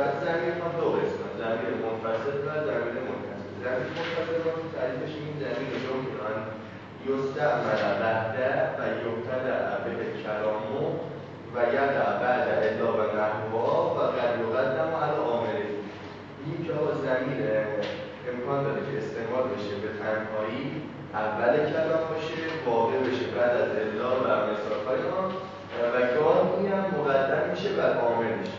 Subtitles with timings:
[0.00, 0.90] زمین که که
[1.60, 4.36] که منفصل و زمین منفصل
[4.74, 6.59] تعریفش این زمین رو
[7.06, 8.48] یستعمل بعده
[8.78, 10.84] و یبتدع به کلامو
[11.54, 14.90] و یدع بعد الا و نحوها و قد یقدم
[15.28, 15.66] عامله.
[16.46, 16.72] این که
[17.06, 17.40] زمین
[18.30, 20.82] امکان داره که استعمال بشه به تنهایی
[21.14, 25.22] اول کلام باشه واقع بشه بعد از الا و مثالهای ما
[25.94, 28.52] و گاهی هم مقدم میشه بر عاملش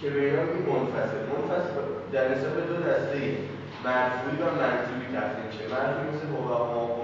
[0.00, 1.20] که به اینا منفصل.
[1.32, 1.74] منفصل
[2.12, 3.36] در نسبت دو دسته.
[3.84, 5.64] و منصوبی تقسیم میشه.
[5.74, 6.99] مرفوعی مثل هو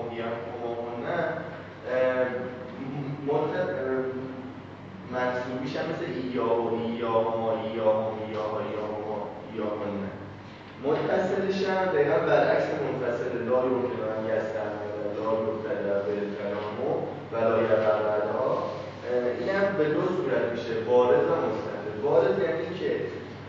[3.26, 3.62] ما نه
[5.12, 9.16] منصوبیش هم مثل ایا و ایا ما ایا و ایا و ایا ما
[9.52, 10.10] ایا و نه
[10.84, 16.90] متصلش هم دقیقا برعکس منفصل لا یمکن ان یستعمل لا یبتدع بالکلام و
[17.32, 18.62] لا یبعدها
[19.40, 20.74] این هم به دو صورت میشه.
[20.88, 22.90] وارد و مستقل وارد یعنی که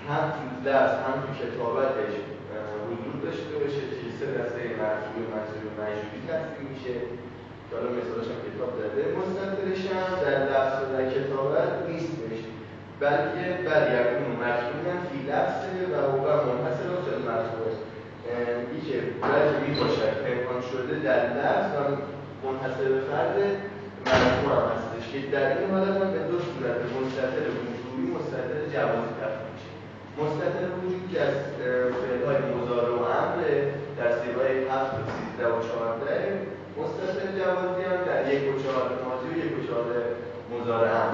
[0.09, 2.13] هم تو درس هم تو کتابتش
[2.89, 6.95] وجود داشته باشه که سه دسته منصوب و مجبوری تقسیم میشه.
[7.71, 12.41] حالا مثالش هم کتاب زده مستطرش هم در لفظ و کتابت نیست نیستش
[12.99, 13.43] بلکه
[14.43, 17.67] مجبور هم فی لفظه و هو منحصر هم سر مجبور.
[17.71, 17.83] است
[18.71, 21.91] این که وجبی باشد امکان شده در لفظ هم
[22.43, 23.35] منحصر به فرد
[24.07, 29.13] مجبور هم هستش که در این حالت هم به دو صورت مستدر وجودی مستدر جوازی
[29.21, 29.71] تفکر میشه.
[30.19, 31.35] مستطر وجودی که از
[32.01, 33.53] فعلهای مزار و امره
[33.97, 35.03] در سیرهای هفت و
[35.37, 39.85] 13 و 14 مستثن جوازی هم در یک و چهار ماضی و یک و چهار
[40.51, 41.11] مزاره هم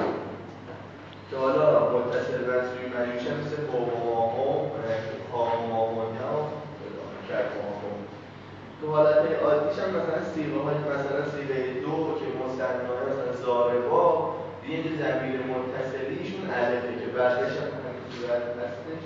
[1.30, 4.72] که حالا متصل بسری مریوشه مثل قومامون
[5.32, 6.34] قومامون یا
[7.30, 7.98] کرمامون
[8.82, 14.36] تو حالت عادیش هم مثلا سیغه های مثلا سیغه دو که مستثنه های مثلا زاربا
[14.62, 19.04] دیگه زمین زمین متصلیشون علفه که برگش هم همین صورت هستش.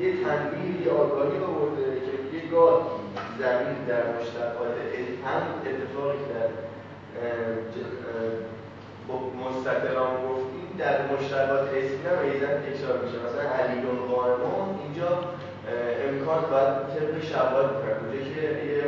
[0.00, 2.98] یه تنبیه یه آگاهی آورده که یه گاهی
[3.38, 4.74] زمین در مشتقات
[5.24, 6.50] هم اتفاقی در
[9.44, 13.18] مستقران گفتیم در مشتقات اسمی هم ایزن تکرار میشه.
[13.26, 15.10] مثلا علیون قائمون اینجا
[16.08, 18.84] امکان باید طبق شواهد کرد اونجا که یه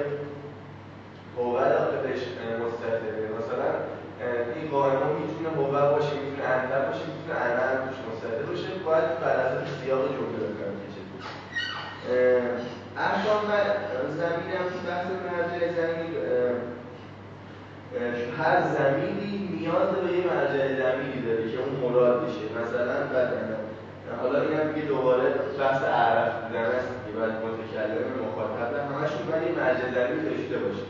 [1.36, 2.22] هوه داخلش
[2.64, 3.70] مستقره مثلا
[4.54, 9.36] این قائمون می‌تونه هوه باشه می‌تونه انتر باشه می‌تونه انر توش مستقر باشه باید بر
[9.44, 10.74] اساس سیاق جمله بکنم
[13.00, 13.44] کشه احکام
[14.20, 16.10] زمین هم بحث مرجع زمین
[18.38, 23.56] هر زمینی نیاز به یه مرجع زمینی داره که اون مراد بشه مثلا بدن
[24.22, 25.24] حالا این هم دیگه دوباره
[25.58, 30.86] بحث عرف بودن است که باید متکلم مخاطب همشون باید یه مرجع زمینی داشته باشه.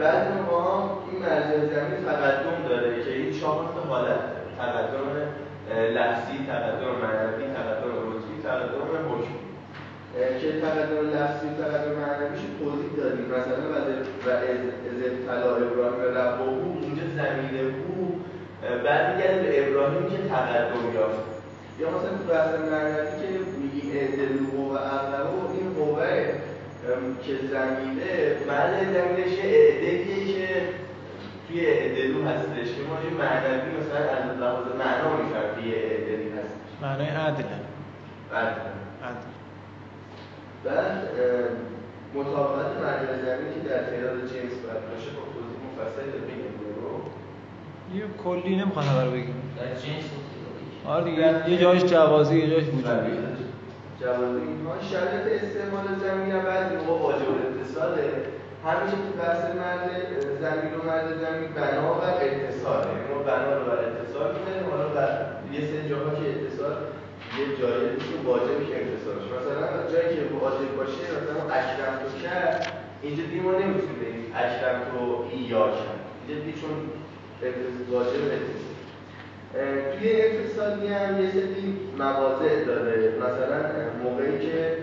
[0.00, 4.20] بعد ما این مرجع زمین تقدم داره که این چهار حالت
[4.58, 5.06] تقدم
[5.98, 9.44] لفظی تقدم معنوی تقدم رتبی تقدم حکمی
[10.14, 13.66] که تقدم لفظی و تقدم معنویش توضیح دادیم مثلا
[14.26, 18.20] و از ابتلا ابراهیم رب او اونجا زمین او
[18.84, 21.34] برمیگرده به ابراهیم که تقدم یافت.
[21.80, 23.28] یا مثلا تو بحث معنوی که
[23.60, 26.06] میگی ادلو و اقلو این قوه
[27.22, 30.48] که زمینه معنی زمینش یه اعدهیه که
[31.48, 36.82] توی ادلو هستش که ما یه معنوی مثلا از لحاظ معنا میفهم یه اعدلی هستش.
[36.82, 37.46] معنای عدله
[38.32, 38.60] عدل.
[39.02, 39.34] عدل.
[40.64, 41.08] بعد
[42.14, 46.92] مطابقت مرجع زمین که در تعداد جنس باید باشه با توضیح مفصل بگیم رو
[47.98, 49.34] یه کلی نمی‌خوان خبر بگیم.
[49.58, 50.04] در جنس
[50.86, 53.12] آره دیگه یه جایش جوازی یه جایش وجودی
[54.00, 54.40] جوازی.
[54.48, 58.06] اینها شرط استعمال زمین هم بعضی موقع واجب الاتصاله
[58.66, 59.86] همیشه تو بحث مرد
[60.44, 62.86] زمین و مرد زمین بنا بر اتصاله.
[62.92, 65.10] یعنی ما بنا رو بر اتصال می‌ذاریم حالا بر
[65.54, 66.74] یه سری جاها که اتصال
[67.38, 72.28] یه جایی که واجب که اتصال شه مثلا جایی که واجب باشه مثلا اکرم تو
[72.28, 72.72] کرد
[73.02, 76.70] اینجا دیگه ما نمی‌تونیم بگیم اکرم تو ایا کرد اینجا دیگه چون
[77.90, 78.64] واجب اتصال
[79.92, 83.12] توی اقتصادی هم یه سری مواضع داره.
[83.24, 83.60] مثلا
[84.04, 84.76] موقعی که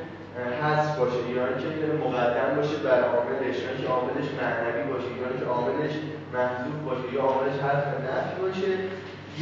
[0.61, 1.69] حذف باشه یا اینکه
[2.05, 5.93] مقدم باشه بر عاملش یا عاملش معنوی باشه یا اینکه عاملش
[6.33, 8.71] محذوف باشه یا عاملش حرف نفی باشه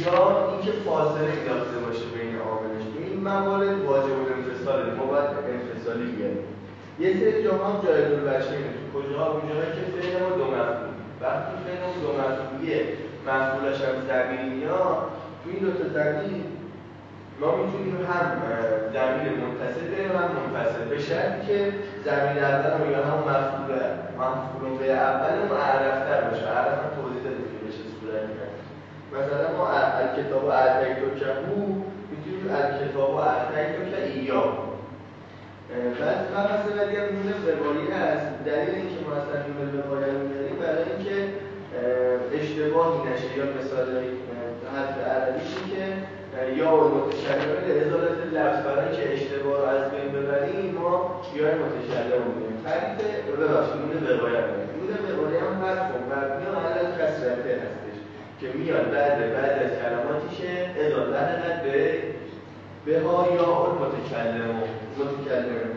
[0.02, 2.84] یا اینکه فاصله داشته باشه بین عاملش.
[2.98, 6.44] این موارد واجب الانفصال ما باید انفصالی بیاریم.
[7.00, 11.52] یه سری جاها هم جایز البشه تو کجا اونجایی که فعل ما دو مفهوم وقتی
[11.64, 11.90] فعل ما
[13.26, 14.98] مفعولش هم زمین میاد
[15.44, 16.44] تو این دو تا زمین
[17.40, 18.26] ما می‌تونیم هم
[18.94, 20.84] زمین منتصل و هم منفصل.
[20.90, 21.72] به شرطی که
[22.04, 23.70] زمین اول یا همون مفعول
[24.18, 26.46] مفعول به اول معرفتر باشه.
[26.46, 28.32] عرف هم توضیح داده که به چه صورتی
[29.12, 31.56] مثلا ما الکتاب و اتیتو کهو
[32.10, 34.69] می‌تونیم الکتاب و اتیتو که ایا
[36.00, 38.26] بعد مبحث بعدی هم نون هست.
[38.44, 41.16] دلیل اینکه ما اصلا نون روایی رو میاریم برای اینکه
[42.38, 43.88] اشتباهی نشه یا مثال
[44.74, 45.84] حرف عربیش که
[46.60, 52.12] یا متشکل به ازالت لفظ برای اینکه اشتباه رو از بین ببریم ما یا متشکل
[52.12, 52.98] رو میگیم تعریف
[53.40, 54.44] ببخشید نون روایت
[54.78, 57.96] نون روایت هم حرف مبنی علل کسرته هستش
[58.40, 60.38] که میاد بعد بعد از کلماتیش
[60.86, 62.02] ازالت به
[62.84, 64.62] به یا اون متکلم
[64.98, 65.70] متکلم.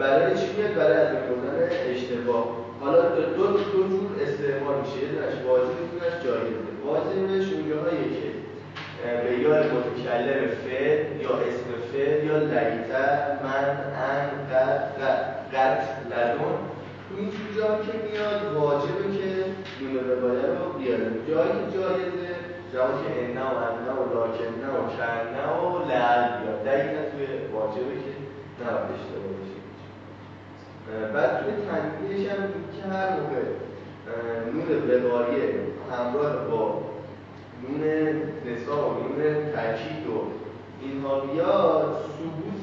[0.00, 2.46] برای چی میاد؟ برای از بردن اشتباه.
[2.80, 4.96] حالا دو دو, جور استعمال میشه.
[5.02, 8.28] یه دونش واجب یه جایزه واجبش اونجاهایی که
[9.24, 13.68] به یا متکلم فعل یا اسم فعل یا لیتر من
[14.10, 14.98] ان قد
[15.54, 16.58] قد لدون.
[17.18, 19.28] این چیزا که میاد واجبه که
[19.80, 21.24] نون روایه رو بیاریم.
[21.28, 26.64] جایی جایزه جایی که انه و انه و لاکنه و کنه و لعل بیاد.
[26.64, 28.12] دقیقا توی واجبه که
[28.60, 29.58] نباید اشتباه بشه
[31.14, 32.42] بعد توی تنبیهش هم
[32.76, 33.42] که هر موقع
[34.52, 35.54] نون روایه
[35.92, 36.82] همراه با
[37.62, 37.82] نون
[38.46, 39.20] نسا و نون
[39.54, 40.22] تاکید و
[40.82, 42.60] اینها بیاد ثبوت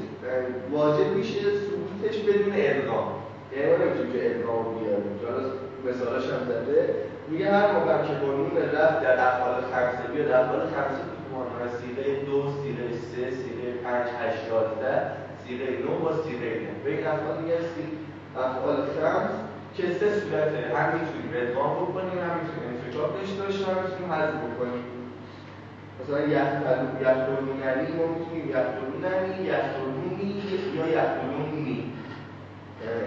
[0.72, 3.08] واجب میشه ثبوتش بدون ادغام.
[3.58, 5.20] یعنی نمی‌تونیم که ادغام بیاریم.
[5.26, 5.50] حالا
[5.88, 6.96] مثالاش هم زده
[7.30, 11.78] میگه هر موقع که با نون رفت در افعال خمسه بیاد افعال خمسه تو مانا
[11.80, 14.96] سیره دو سیره سه سیره پنج هشت یازده
[15.44, 16.84] سیره نو با سیره نه.
[16.84, 17.58] به این افعال میگه
[18.46, 19.34] افعال خمس
[19.76, 24.38] که سه صورت هم می‌تونیم ادغام بکنیم هم می‌تونیم انفجاب داشته باشیم هم می‌تونیم حذف
[24.48, 24.84] بکنیم.
[26.00, 26.20] مثلا
[27.06, 30.26] یختلوننی ما می‌تونیم یختلوننی یختلونی
[30.78, 31.92] یا یختلونی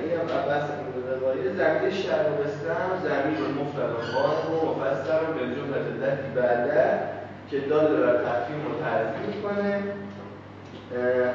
[0.00, 0.66] این هم بحث
[1.32, 6.84] روایه زمین شهر بستم زمین مفرد بان و مفسر رو به جملت لتی بعده
[7.50, 9.82] که دال بر تفهیم رو تعظیم می‌کنه.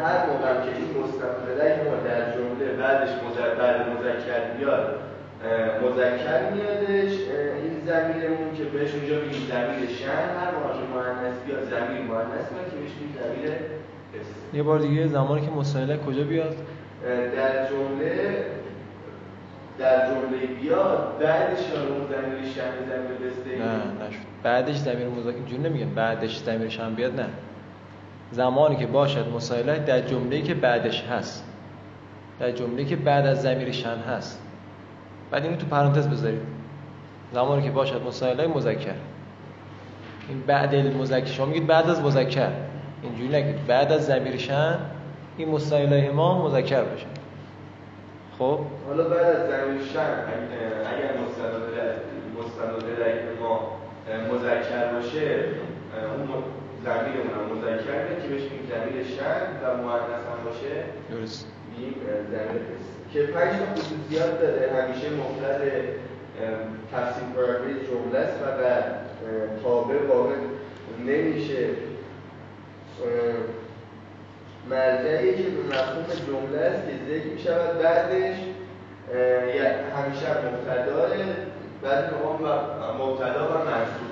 [0.04, 3.10] هر موقع که این مستقبله ما در جمله بعدش
[3.60, 5.00] بعد مذکر بیاد
[5.84, 7.14] مذکر میادش.
[7.64, 12.70] این زمیرمون که بهش اونجا میگیم زمیر شن هر موقع مؤنث بیاد زمیر مؤنث میاد
[12.70, 13.52] که بهش میگیم زمیر
[14.54, 16.56] یه بار دیگه زمانی که مستقله کجا بیاد؟
[17.36, 18.46] در جمله
[19.80, 24.20] در جمله بیاد بعدش اون زمیر شن زمیر بسته نه نشد.
[24.44, 25.90] بعدش زمیر مذکر جون نمیگم.
[25.90, 27.26] بعدش زمیر شن بیاد نه.
[28.32, 31.44] زمانی که باشد مسائله در جمله‌ای که بعدش هست.
[32.40, 34.42] در جمله‌ای که بعد از زمیر شن هست.
[35.32, 36.42] بعد اینو تو پرانتز بذارید.
[37.34, 38.94] زمانی که باشد مسائله مذکر.
[40.30, 42.50] این بعد المذکر شما میگید بعد از مذکر.
[43.04, 43.68] اینجوری نگید.
[43.68, 44.80] بعد از ضمیر شن
[45.38, 47.06] این مسائله ما مذکر باشه
[48.40, 48.60] خب.
[48.88, 50.24] حالا بعد از ضمیر شن
[50.94, 51.54] اگر مستند
[53.42, 53.78] ما
[54.32, 55.46] مذکر باشه
[56.18, 56.44] اون
[56.84, 60.84] ضمیرمون هم مذکر که بهش میگیم؟ ضمیر شن و مؤنث هم باشه.
[61.12, 61.48] درست.
[61.70, 61.96] میگیم
[62.32, 62.62] ضمیر
[63.14, 64.72] که پنج خصوصیات داره.
[64.72, 65.62] همیشه مفرد
[66.92, 68.82] تفسیر کننده جمله است و در
[69.64, 70.36] تابع واقع
[71.06, 71.70] نمیشه.
[74.70, 78.38] مرجعی که به مفهوم جمله است که ذکر می شود بعدش
[79.96, 81.08] همیشه مبتدا
[81.84, 82.56] بعد موقع
[82.94, 84.08] مبتدا و منصوب.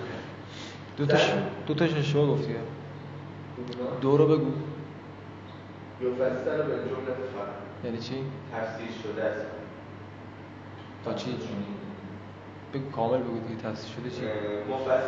[0.97, 1.33] دو تاش
[1.67, 2.55] دو تاش اشتباه گفتی.
[4.01, 4.51] دو رو بگو.
[6.01, 9.45] یفسر به جمله فقط یعنی چی؟ تفسیر شده است.
[11.05, 11.38] تا چی؟
[12.74, 14.21] بگو کامل بگو دیگه تفسیر شده چی؟
[14.74, 15.00] مفسر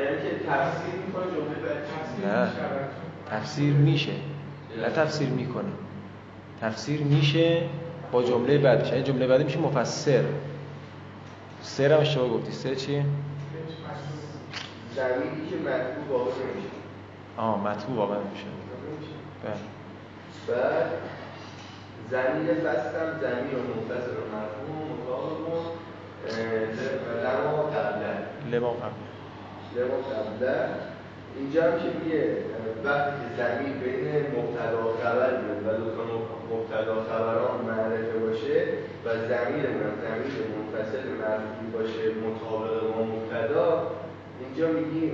[0.00, 2.50] یعنی که تفسیر می‌کنه جمله بعد نه.
[3.30, 4.12] تفسیر میشه.
[4.82, 5.72] نه تفسیر می‌کنه.
[6.60, 7.62] تفسیر میشه
[8.12, 10.24] با جمله بعدش یعنی جمله بعدی میشه مفسر.
[11.62, 12.52] سر هم اشتباه گفتی.
[12.52, 13.04] سر چیه؟
[14.96, 16.68] زمینی که مطبوع واقع نمیشه
[17.36, 18.44] آه مطبوع واقع نمیشه
[19.44, 19.54] بله.
[20.48, 20.86] بعد
[22.10, 25.76] زمین فستم زمین و منفصل و مرفوع مطابق
[27.24, 28.16] لما قبله.
[28.50, 29.06] لما قبله.
[29.76, 30.95] لما قبله.
[31.38, 32.36] اینجا هم که میگه
[32.84, 34.04] وقتی که زمین بین
[34.36, 36.02] مبتدا خبر بیاد و دو تا
[36.52, 38.64] مبتدا خبران معرفه باشه
[39.04, 43.90] و زمین من زمین منفصل مرفوع باشه مطابق با مبتدا
[44.40, 45.12] اینجا میگیم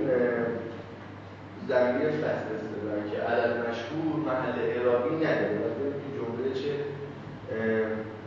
[1.67, 5.55] زمین فصل استدلال که عدد مشهور محل اعرابی نداره.
[5.55, 6.73] و تو جمله چه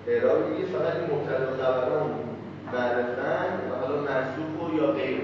[0.07, 2.11] اعرابی فقط این مبتدا خبران
[2.73, 5.21] معرفن و حالا منصوب و یا غیر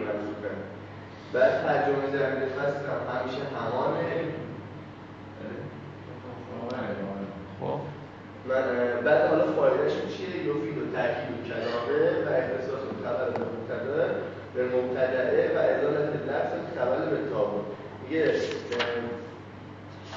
[1.32, 4.32] بعد ترجمه در فصل هم همیشه همانه.
[7.60, 7.78] خب.
[9.04, 14.14] بعد حالا فایدهش چیه یفید و تاکید و کلامه و اختصاص و خبر به مبتدا
[14.54, 17.60] به مبتدعه و ازالت لفظ خبر به تابو
[18.02, 18.32] میگه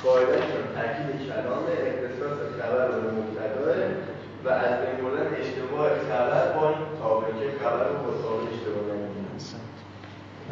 [0.03, 3.71] فایدهش تاکید کلامه اختصاص خبر به مبتدا
[4.45, 8.11] و از بین بردن اشتباه خبر با تابع که خبر رو با
[8.51, 8.94] اشتباه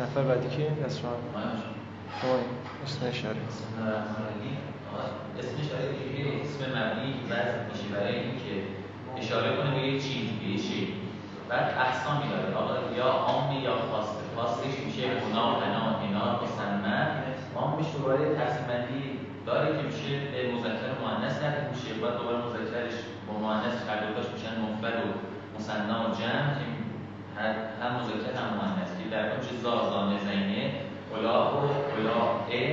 [0.01, 1.09] نفر بعدی کی؟ دست شما
[2.83, 3.35] اسم اشاره
[5.39, 5.87] اسم اشاره
[6.43, 8.53] اسم مبنی بعض میشه برای اینکه
[9.17, 10.93] اشاره کنه به یه چیز به یه شی.
[11.49, 16.97] بعد احسامی داره آقا یا عامی یا خاصه خاصش میشه گناه بنا اینا مسمى
[17.55, 21.93] عامش دوباره تقسیم بندی داره که میشه به مذکر مؤنث نقل میشه.
[22.01, 22.93] بعد دوباره مذکرش
[23.27, 24.53] با مؤنث دوتاش میشن.
[24.61, 25.09] مفرد و
[25.59, 26.53] مثنا و جمع.
[26.57, 26.73] که
[27.81, 28.72] هم مذکر هم که
[29.13, 30.71] در میشه زا زانه زینه
[31.15, 32.63] الا و ا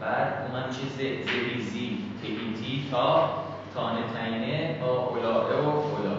[0.00, 3.30] بعد اومد میشه زهیزی تهیتی تا
[3.74, 6.16] تانه تینه با الا و الا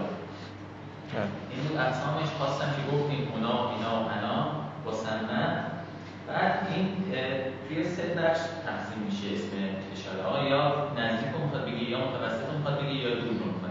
[1.51, 2.29] این بود اقسامش.
[2.37, 4.45] خواستم که گفتیم اونا اینا و انا
[4.85, 5.63] با سنه
[6.27, 6.87] بعد این
[7.67, 9.51] توی سه بخش تقسیم میشه اسم
[9.93, 10.63] اشاره ها یا
[10.97, 13.70] نزدیک رو می‌خواد بگی یا متوسط رو می‌خواد بگی یا دور رو می‌خواد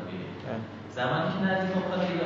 [0.96, 2.20] زمانی که نزدیک رو می‌خواد بگی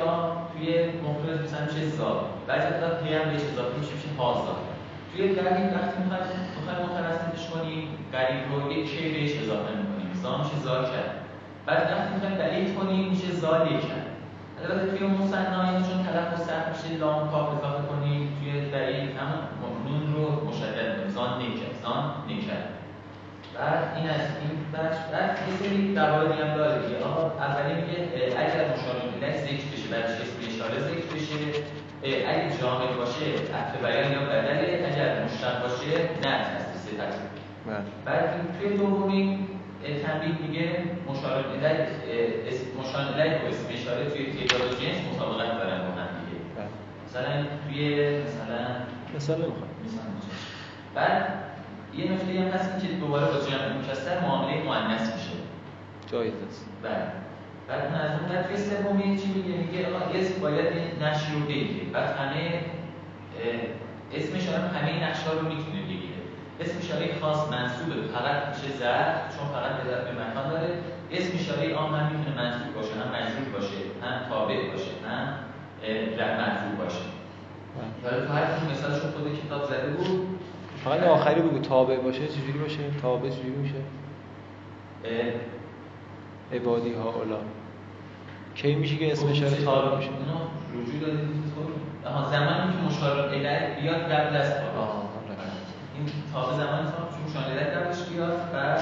[0.51, 0.67] توی
[1.05, 2.11] مفرد مثلا میشه زا
[2.47, 4.55] بعضی وقتا پی هم بهش اضافه میشه میشه هازا
[5.11, 6.25] توی قریب وقتی می‌خواد
[6.57, 11.11] می‌خواد متوسطش کنی قریب رو یک شی بهش اضافه می‌کنیم زا میشه زا کرد.
[11.65, 14.07] بعد وقتی می‌خواد بعید کنیم میشه زا کرد.
[14.61, 20.13] البته توی مصنع چون تلفظ سخت میشه لام کاف اضافه کنیم توی دلیل همون نون
[20.13, 22.74] رو مشدد کنیم زان نیکر زان نیکر
[23.59, 27.03] بعد این از این بخش بعد یه سری قواعدی هم داره دیگه.
[27.03, 27.97] آقا اولی میگه
[28.37, 31.39] اگر مشار الیه ذکر بشه بعدش اسم اشاره ذکر بشه
[32.03, 33.25] اگه جامد باشه
[33.57, 35.91] عطف بیان یا بدله اگر مشتق باشه
[36.23, 37.29] نه هست سه ترتیب
[38.05, 39.47] بعد این توی دومی
[40.03, 41.87] تنبیه میگه مشار الیه
[42.79, 46.39] مشار الیه و اسم اشاره توی تعداد و جنس مطابقت دارن با هم دیگه.
[47.07, 48.65] مثلا توی مثلا
[49.15, 49.69] مثال نمی‌خوام
[50.95, 51.44] بعد
[51.97, 55.35] یه نکته هم هست که دوباره با جمع مکسر معامله مؤنث میشه.
[56.11, 56.65] جایز است.
[56.83, 57.11] بله.
[57.67, 60.67] بعد اون از اون سومی چی میگه؟ میگه آقا اسم باید
[61.03, 61.85] نشر رو بگیره.
[61.93, 62.61] بعد همه
[64.13, 66.19] اسم اشاره همه نقش ها رو می‌تونه بگیره.
[66.59, 70.69] اسم اشاره خاص منصوب فقط میشه ظرف چون فقط به به مکان داره.
[71.11, 72.93] اسم اشاره عام هم می‌تونه منصوب باشه.
[73.01, 75.23] هم مجرور باشه هم تابع باشه هم
[76.41, 77.05] مرفوع باشه.
[78.03, 80.24] حالا تو هر کدوم مثالش خود کتاب زده بود.
[80.85, 83.75] فقط آخری بگو تابع باشه چجوری باشه؟ تابع چجوری میشه؟
[86.53, 87.37] عبادی ها اولا.
[88.55, 91.45] کی میشه که اسم اشاره تابع میشه؟ رجوع دادید
[92.05, 94.91] آها زمانی که مشار الیه بیاد قبل از تابع.
[95.97, 98.77] این تابع زمانی که مشار الیه قبلش بیاد و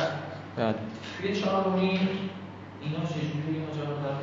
[0.55, 0.75] بله
[1.17, 1.99] توی چهارمی
[2.81, 4.17] اینا چجوری ماجرا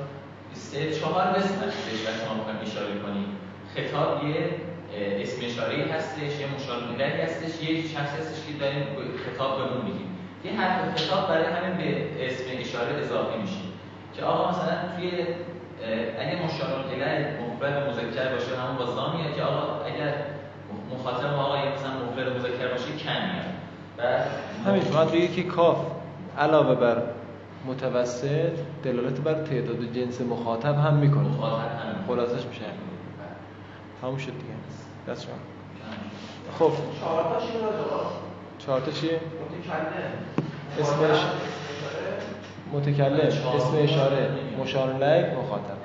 [0.52, 3.26] سه چهار قسمت بهش شما می‌خوایم اشاره کنیم.
[3.75, 4.50] خطاب یه
[4.94, 8.82] اسم اشاره هستش یه مشار الیه هستش یه شخص هستش که داریم
[9.26, 10.09] خطاب بهمون میگیم.
[10.44, 13.61] یه حرف خطاب برای همین به اسم اشاره اضافه میشه
[14.14, 15.11] که آقا مثلا توی
[16.20, 20.14] اگه مشار الیه مفرد مذکر باشه همون با زامیه که آقا اگر
[20.94, 23.50] مخاطب آقا مثلا مفرد مذکر باشه کم میاد.
[24.66, 25.78] همین فقط بگی که کاف
[26.38, 27.02] علاوه بر
[27.66, 28.52] متوسط
[28.85, 32.04] دلالت بر تعداد جنس مخاطب هم می‌کنه مخاطب هم.
[32.06, 32.62] خلاصش میشه.
[34.00, 34.79] تموم شد دیگه.
[35.09, 35.33] دست شما
[36.59, 36.73] خب.
[37.00, 37.75] چهار تا چی داره
[38.59, 40.12] چهار تا چیه متکلم
[40.80, 41.21] اسمش
[42.73, 43.54] متکلم.
[43.57, 44.30] اسم اشاره.
[44.59, 45.76] مشار الیه مخاطب.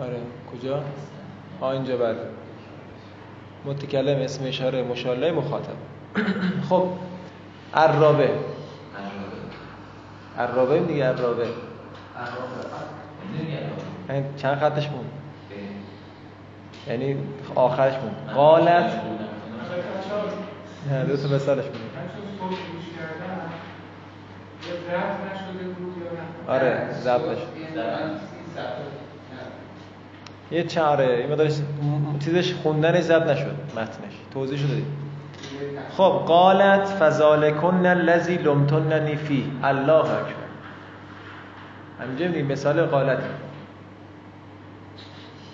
[0.00, 0.16] آره.
[0.52, 0.82] کجا؟
[1.60, 2.16] ها اینجا بعد
[3.64, 4.82] متکلم اسم اشاره.
[4.82, 5.74] مشار الیه مخاطب.
[6.68, 6.88] خب.
[7.74, 8.30] عرابه.
[10.38, 10.78] عرابه.
[10.78, 11.46] دیگه عرابه.
[14.08, 15.04] یعنی چند خطش مون
[16.88, 17.16] یعنی
[17.54, 18.92] آخرش مون قالت
[20.90, 21.74] نه دو تا مثالش مون
[26.48, 27.38] آره ضبط
[30.50, 31.52] یه چاره این مدارش
[32.24, 34.12] چیزش خوندنش ضبط نشد متنش.
[34.34, 34.82] توضیح شده
[35.96, 40.32] خب قالت فذالکن الذی لمتننی فی الله اکبر.
[42.00, 43.18] همینجا مثال قالت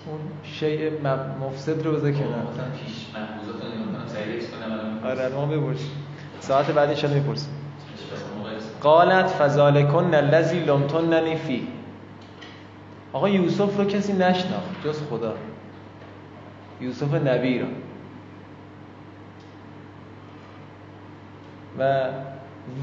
[0.09, 0.89] اون شیء
[1.41, 2.29] مفسد رو بذار کنار.
[2.85, 3.69] پیش محفوظات رو
[4.59, 5.91] کنم آره ما بپرسیم
[6.39, 7.53] ساعت بعد ان می‌پرسیم
[8.81, 11.67] قالت فذالکن الذی لمتننی فی.
[13.13, 15.33] آقا یوسف رو کسی نشناخت جز خدا.
[16.81, 17.67] یوسف نبی را
[21.79, 22.09] و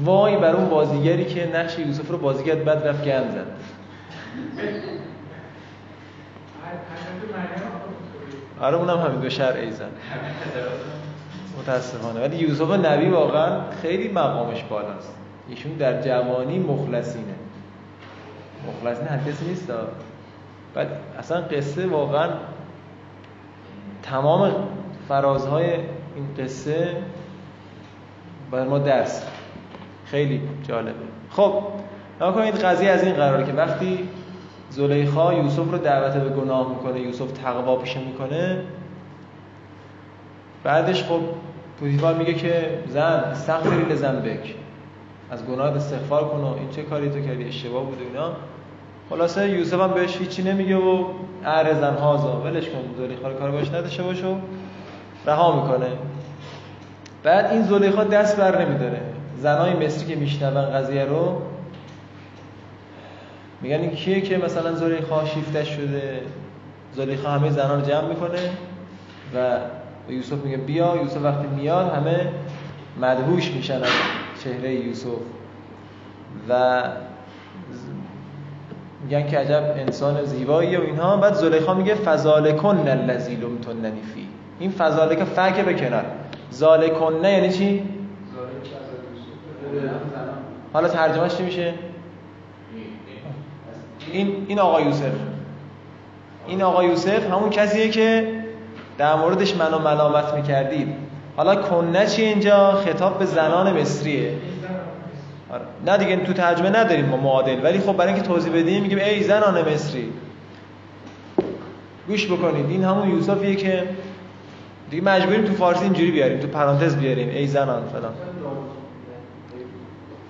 [0.03, 3.47] وای بر اون بازیگری که نقش یوسف رو بازی کرد بعد رفت گند زد.
[8.61, 9.89] آره اونم همین دو شهر ایزن
[11.59, 12.19] متاسفانه.
[12.19, 15.15] ولی یوسف نبی واقعا خیلی مقامش بالاست.
[15.49, 17.35] ایشون در جوانی مخلصینه.
[18.67, 19.71] مخلصین هر نیست.
[20.73, 20.87] بعد
[21.19, 22.29] اصلا قصه واقعا
[24.03, 24.51] تمام
[25.07, 25.73] فرازهای
[26.15, 26.87] این قصه
[28.51, 29.25] برای ما درس.
[30.05, 30.93] خیلی جالبه.
[31.29, 31.63] خب
[32.21, 34.09] نکنید قضیه از این قراره که وقتی
[34.69, 38.61] زلیخا یوسف رو دعوت به گناه می‌کنه یوسف تقوا پیشه می‌کنه.
[40.63, 41.19] بعدش خب
[41.79, 44.55] پوتیفار میگه که زن استغفری لذنبک
[45.31, 48.31] از گناه استغفار کن و این چه کاری تو کردی؟ اشتباه بوده اینا.
[49.09, 51.05] خلاصه یوسف هم بهش هیچی نمیگه و
[51.45, 54.13] ارزن هازا ولش کن زلیخا رو کار باش نداشته و
[55.25, 55.89] رها می‌کنه.
[57.23, 59.01] بعد این زلیخا دست بر نمیداره.
[59.37, 61.41] زنای مصری که میشنون قضیه رو
[63.61, 66.21] میگن این کیه که مثلا زلیخا شیفته شده؟
[66.93, 68.39] زلیخا همه زنها رو جمع می‌کنه
[69.35, 69.57] و
[70.11, 70.95] یوسف میگه بیا.
[70.95, 72.27] یوسف وقتی میاد همه
[73.01, 73.89] مدهوش میشن از
[74.43, 75.07] چهره یوسف
[76.49, 76.83] و
[79.03, 81.17] میگن که عجب انسان زیبایی و اینها.
[81.17, 84.27] بعد زلیخا میگه فزالکن الذی لمتننی فی.
[84.59, 86.05] این فزالک فک به کنار.
[86.51, 87.83] زالکنه یعنی چی؟
[90.73, 91.73] حالا ترجمهش چی میشه؟
[94.11, 95.11] این این آقا یوسف.
[96.47, 98.33] این آقا یوسف همون کسیه که
[98.97, 100.87] در موردش منو ملامت می‌کردید
[101.37, 104.31] حالا کنه چی اینجا؟ خطاب به زنان مصریه.
[105.49, 105.61] آره.
[105.85, 109.23] نه دیگه تو ترجمه نداریم ما معادل ولی خب برای اینکه توضیح بدیم میگیم ای
[109.23, 110.09] زنان مصری.
[112.07, 112.69] گوش بکنید.
[112.69, 113.83] این همون یوسفیه که
[114.89, 117.29] دیگه مجبوریم تو فارسی اینجوری بیاریم تو پرانتز بیاریم.
[117.29, 118.13] ای زنان فلان.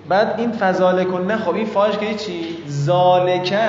[0.08, 3.68] بعد این فضاله کنه خب این فاش که چی زالکه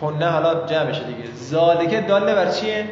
[0.00, 1.28] کنه حالا جمعشه دیگه.
[1.34, 2.84] زالکه داله بر چیه؟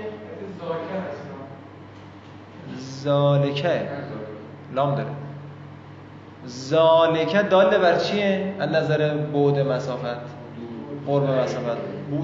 [2.78, 3.88] زالکه
[4.74, 5.08] لام داره.
[6.46, 10.36] زالکه داله بر چیه؟ از نظر بعد مسافت.
[11.06, 11.76] قرب مسافت.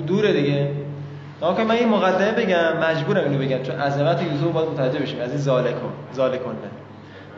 [0.07, 0.71] دوره دیگه.
[1.57, 2.77] که من این مقدمه بگم.
[2.77, 3.63] مجبورم اینو بگم.
[3.63, 5.21] چون عظمت یوسف باید متوجه بشیم.
[5.21, 6.57] از این زالکون زالکونه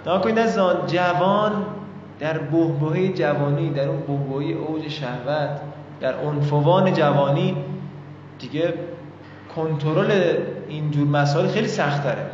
[0.07, 1.53] ناکنید از جوان
[2.19, 5.61] در بهبهه جوانی در اون بهبهه اوج شهوت
[6.01, 7.57] در عنفوان جوانی
[8.39, 8.75] دیگه
[9.57, 10.37] کنترل
[10.69, 12.27] اینجور مسائل خیلی سخت داره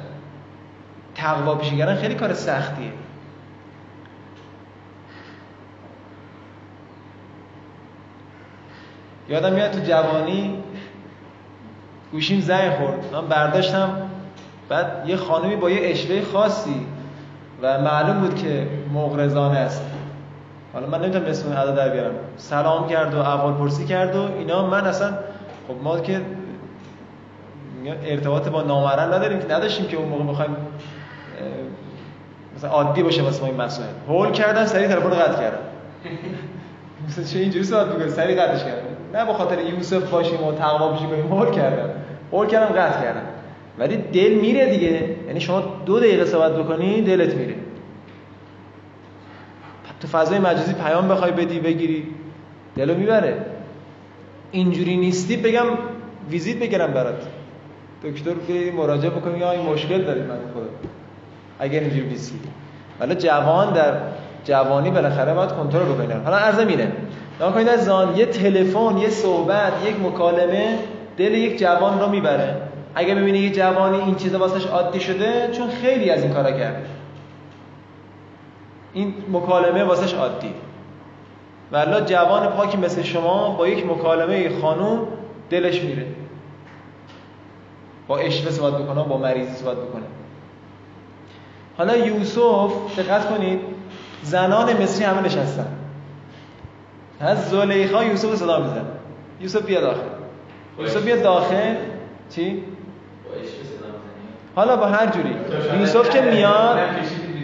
[1.15, 2.93] تقوا پیشگرن خیلی کار سختیه.
[9.29, 10.63] یادم میاد تو جوانی
[12.13, 13.13] گوشیم زنگ خورد.
[13.13, 14.11] من برداشتم
[14.69, 16.87] بعد یه خانمی با یه اشوه خاصی
[17.63, 19.83] و معلوم بود که مغرزانه است.
[20.73, 22.15] حالا من نمی‌تونم اسم ادا در بیارم.
[22.37, 24.67] سلام کرد و احوال پرسی کرد و اینا.
[24.67, 25.09] من اصلا
[25.69, 26.21] خب ما که
[28.05, 30.57] ارتباط با نامرن نداریم که نداشتیم که اون موقع بخوایم
[32.57, 33.89] مثلا عادی باشه واسه ما این مسائل.
[34.09, 35.59] هول کردم سری تلفن قطع کردم
[37.09, 38.83] مثلا چه اینجوری صحبت می‌کنی؟ سری قطعش کردم
[39.15, 41.89] نه به خاطر یوسف باشیم و تقوا بشیم هول کردم
[42.33, 43.23] هول کردم قطع کردم
[43.79, 45.17] ولی دل میره دیگه.
[45.27, 47.55] یعنی شما دو دقیقه صحبت بکنی دلت میره.
[50.01, 52.07] تو فضای مجازی پیام بخوای بدی بگیری.
[52.77, 53.45] دلو می‌بره.
[54.51, 55.67] اینجوری نیستی بگم
[56.31, 57.23] ویزیت بگیرم برات.
[58.05, 60.69] دکتر بری مراجعه بکنی یا این مشکل دارید من خدا
[61.59, 62.39] اگر اینجوری نیستی.
[63.01, 63.93] ولی جوان در
[64.45, 66.93] جوانی بالاخره باید کنترل بکنه حالا ارزم اینه.
[67.55, 70.79] کنید از زان یه تلفن یه صحبت یک مکالمه
[71.17, 72.57] دل یک جوان رو می‌بره.
[72.95, 76.87] اگه ببینی یه جوانی این چیزا واسش عادی شده چون خیلی از این کارا کرده.
[78.93, 80.55] این مکالمه واسش عادی.
[81.73, 85.09] ولی جوان پاکی مثل شما با یک مکالمه خانوم
[85.51, 86.07] دلش میره.
[88.09, 90.05] با اشوه صحبت بکنه با مریضی صحبت بکنه.
[91.79, 93.61] حالا یوسف دقت کنید
[94.23, 95.67] زنان مصری همه نشستن.
[97.21, 98.85] از زلیخا یوسف صدا میزن
[99.41, 100.01] یوسف بیا داخل
[100.79, 101.75] یوسف بیا داخل.
[102.31, 102.63] چی؟
[104.55, 105.35] حالا با هر جوری
[105.81, 106.79] یوسف که میاد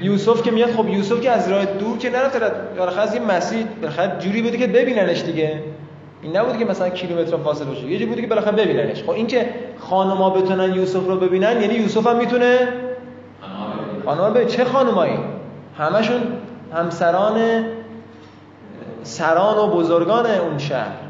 [0.03, 2.41] یوسف که میاد خب یوسف که از راه دور که نرفته
[2.79, 5.63] بالاخره از این مسیر بالاخره جوری بوده که ببیننش دیگه.
[6.23, 9.03] این نبوده که مثلا کیلومتر فاصله باشه یه جوری بوده که بالاخره ببیننش.
[9.03, 12.69] خب این که خانما بتونن یوسف رو ببینن یعنی یوسف هم می‌تونه؟
[14.05, 15.19] خانما به چه خانمایی
[15.79, 16.21] همشون
[16.75, 17.65] همسران
[19.03, 21.06] سران و بزرگان اون شهر.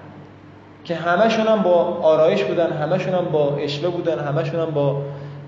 [0.87, 5.03] که همشون هم با آرایش بودن همشون هم با اشوه بودن همشون هم با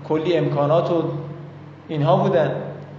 [0.07, 1.03] کلی امکانات و
[1.87, 2.51] اینها بودن.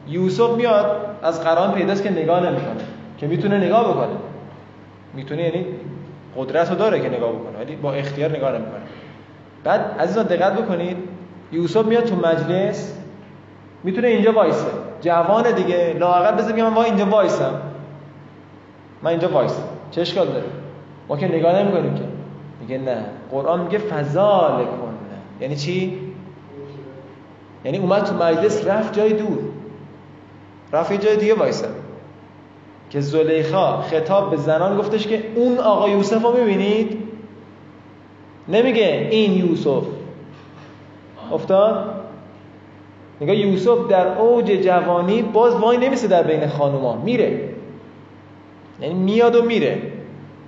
[0.09, 2.85] یوسف میاد از قرآن پیداست که نگاه نمی‌کنه
[3.19, 4.17] که می‌تونه نگاه بکنه.
[5.15, 5.67] می‌تونه یعنی
[6.37, 8.83] قدرت رو داره که نگاه بکنه ولی با اختیار نگاه نمی‌کنه.
[9.65, 10.97] بعد عزیزان دقت بکنید
[11.53, 12.95] یوسف میاد تو مجلس
[13.85, 14.67] می‌تونه اینجا وایسه.
[15.01, 17.55] جوان دیگه لااقل بذار من وای اینجا وایسم.
[19.03, 19.63] من اینجا وایسم.
[19.91, 20.45] چه اشکال داره؟
[21.09, 22.10] ما که نگاه نمی‌کنیم که.
[22.61, 23.05] میگه نه.
[23.31, 24.91] قرآن میگه فضال کنه
[25.41, 25.99] یعنی چی؟
[27.65, 29.39] یعنی اومد تو مجلس رفت جای دور.
[30.73, 31.69] رفت جای دیگه وایسه
[32.91, 36.99] که زلیخا خطاب به زنان گفتش که اون آقا یوسف رو می‌بینید؟
[38.49, 39.85] نمیگه این یوسف.
[41.33, 41.95] افتاد؟
[43.21, 46.97] نگاه یوسف در اوج جوانی باز وای نمیسه در بین خانوما.
[46.97, 47.49] میره.
[48.81, 49.83] یعنی میاد و میره.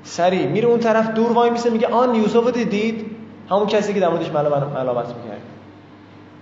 [0.04, 3.06] سری میره اون طرف دور وایمیسه میگه آن یوسف رو دیدید؟
[3.50, 5.40] همون کسی که در موردش ملامت می‌کرد.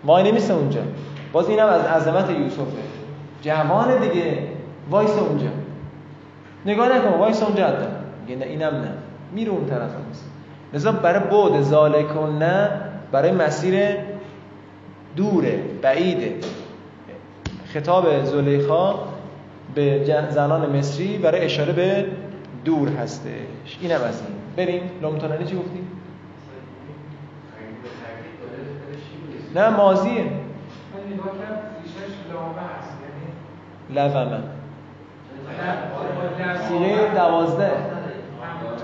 [0.05, 0.81] وای نمیسه اونجا.
[1.33, 2.63] باز اینم از عظمت یوسفه.
[3.43, 4.39] جوان دیگه.
[4.91, 5.47] وایس اونجا.
[6.67, 7.87] نگاه نکن وایس اونجا حتی.
[8.27, 8.93] میگه نه اینم نه.
[9.33, 10.25] میره اون طرف نیست
[10.75, 12.71] لذا برای بعد ذلکن نه
[13.13, 13.97] برای مسیر
[15.17, 16.35] دوره بعیده.
[17.75, 18.95] خطاب زلیخا
[19.75, 22.07] به زنان مصری برای اشاره به
[22.65, 23.79] دور هستش.
[23.81, 24.37] اینم از این.
[24.57, 24.91] بریم.
[25.03, 25.87] لومتونانی چی گفتی؟
[29.55, 30.25] نه ماضیه
[33.95, 34.43] لومه
[36.69, 37.71] سیغه دوازده.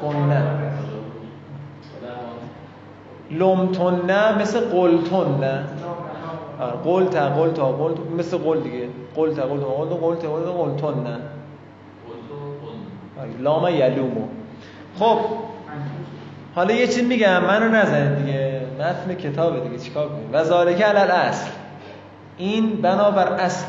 [0.01, 0.43] تونه
[3.31, 5.65] لومتونه مثل قلتونه
[6.85, 8.89] قول تا قول تا قول مثل قول دیگه.
[9.15, 11.36] قول تا قول تا قول تون نه؟
[13.41, 14.29] لام یلومو.
[14.99, 15.19] خب
[16.55, 18.61] حالا یه چیز میگم منو نزنید دیگه.
[18.81, 21.51] متن کتابه دیگه چیکار کنیم؟ و ذالک علل اصل
[22.39, 23.69] این بنابر اصله.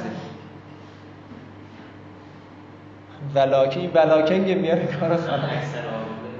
[3.35, 5.19] ولاکن این ولاکن یه میاره کار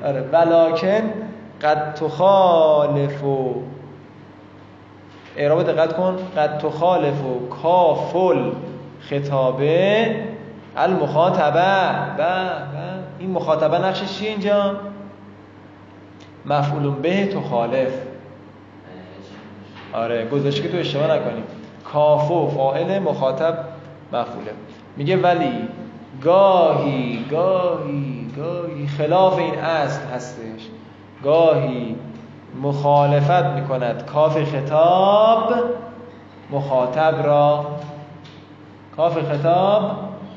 [0.04, 1.02] آره ولاکن
[1.62, 3.56] قد تخالف و
[5.38, 6.18] اعراب دقت کن.
[6.38, 8.52] قد تخالف و کافل
[9.02, 10.16] خطابه
[10.78, 12.16] المخاطبه.
[12.18, 12.97] به.
[13.20, 14.76] این مخاطبه نقشش چیه اینجا؟
[16.46, 17.92] مفعول به تخالف
[19.94, 21.44] آره گذاشته که تو اشتباه نکنیم
[21.94, 23.58] کافو فاعل مخاطب
[24.14, 24.52] مفعوله.
[24.98, 25.52] میگه ولی
[26.24, 30.68] گاهی گاهی گاهی خلاف این اصل هستش.
[31.24, 31.96] گاهی
[32.62, 34.06] مخالفت می‌کند.
[34.06, 35.54] کاف خطاب
[36.52, 37.66] مخاطب را.
[38.98, 39.92] کاف خطاب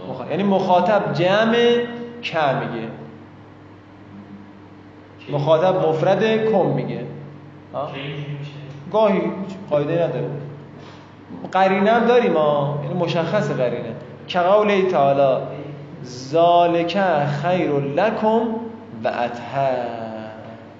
[0.08, 0.30] مخاطب.
[0.30, 1.84] یعنی مخاطب جمع
[2.22, 2.88] کم میگه.
[5.32, 7.04] مخاطب مفرد کم میگه.
[8.92, 9.22] گاهی
[9.70, 10.30] قاعده نداره.
[11.52, 13.92] قرینه هم داریم ها یعنی مشخص قرینه.
[14.26, 15.44] که قول تعالی
[16.04, 16.98] ذالک
[17.42, 18.40] خیر لکم
[19.04, 20.00] و اطهر.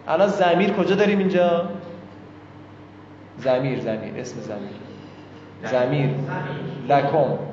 [0.09, 1.65] الان زمیر کجا داریم اینجا؟
[3.39, 4.71] زمیر زمیر اسم زمیر
[5.65, 6.11] زمیر
[6.89, 7.50] لکم.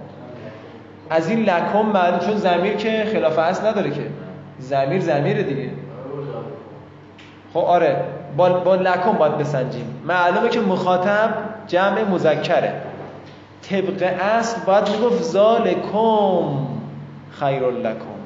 [1.10, 4.02] از این لکم معلوم چون زمیر که خلاف اصل نداره که.
[4.60, 5.70] زمیر زمیره دیگه.
[7.54, 8.04] خب آره
[8.38, 10.02] با, با لکم باید بسنجیم.
[10.06, 11.30] معلومه که مخاطب
[11.68, 12.82] جمع مذکره.
[13.62, 16.68] طبق اصل باید می‌گفت ذالکم
[17.32, 18.18] خیر لکم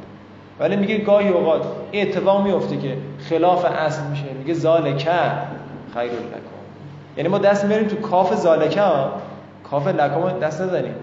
[0.60, 2.98] ولی میگه گاهی اوقات این اتفاق میفته که
[3.30, 4.24] خلاف اصل میشه.
[4.40, 5.12] میگه زالکه
[5.94, 6.52] خیر لکم
[7.18, 9.12] یعنی ما دست می‌بریم تو کاف زالکه ها.
[9.70, 10.96] کاف لکم دست نزنیم.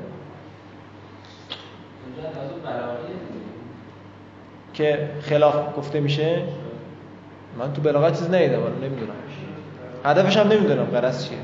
[4.79, 6.43] که خلاف گفته میشه
[7.59, 9.15] من تو بلاغت چیز نیدم ولی نمی‌دونم.
[10.05, 11.39] هدفش هم نمی‌دونم قرص چیه؟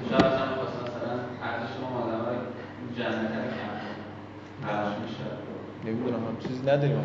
[5.85, 7.05] نمی‌دونم هم چیز نداریم.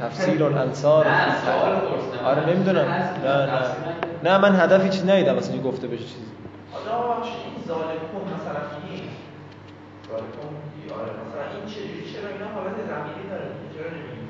[0.00, 1.06] تفسیر الانصار.
[2.24, 2.84] آره نمی‌دونم.
[2.84, 3.60] نه نه.
[4.24, 6.14] نه من هدفی چیز ندیدم مثلا گفته بشه چیزی.
[6.88, 9.02] آقا این ظالمون مثلا کی؟
[10.08, 10.54] ظالمون
[11.00, 14.28] آره مثلا این چجوری چرا اینا حالت زمینی داره چرا نمیگیم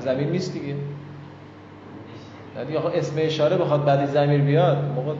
[0.00, 0.74] زمین نیست دیگه.
[2.66, 5.12] دیگه آقا اسم اشاره بخواد بعدی زمیر بیاد موقع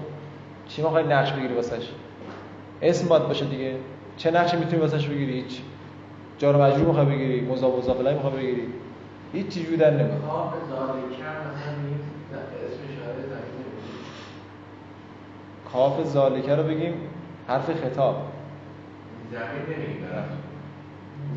[0.69, 1.89] چی می‌خوای نقش بگیری واسش؟
[2.83, 3.77] اسم باید باشه دیگه.
[4.17, 5.61] چه نقشی می‌تونی واسش بگیری؟ هیچ.
[6.39, 8.63] جار مجرور می‌خوای بگیری مضاف مضاف الیه می‌خوای بگیری.
[9.33, 10.23] هیچ چیزی در نمیاد
[15.73, 16.95] کاف ذالکه رو بگیم
[17.49, 18.17] حرف خطاب.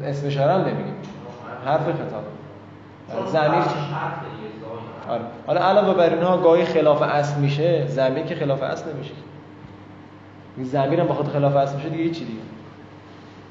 [0.04, 0.96] اسم اشاره هم نمیگیم.
[1.66, 2.24] حرف خطاب.
[3.28, 3.64] زمیر
[5.10, 5.24] آره.
[5.48, 9.14] حالا علاوه بر اینها گاهی خلاف اصل میشه زمین که خلاف اصل نمیشه.
[10.58, 12.40] زمین هم بخاطر خلاف اصل میشه دیگه هیچی دیگه.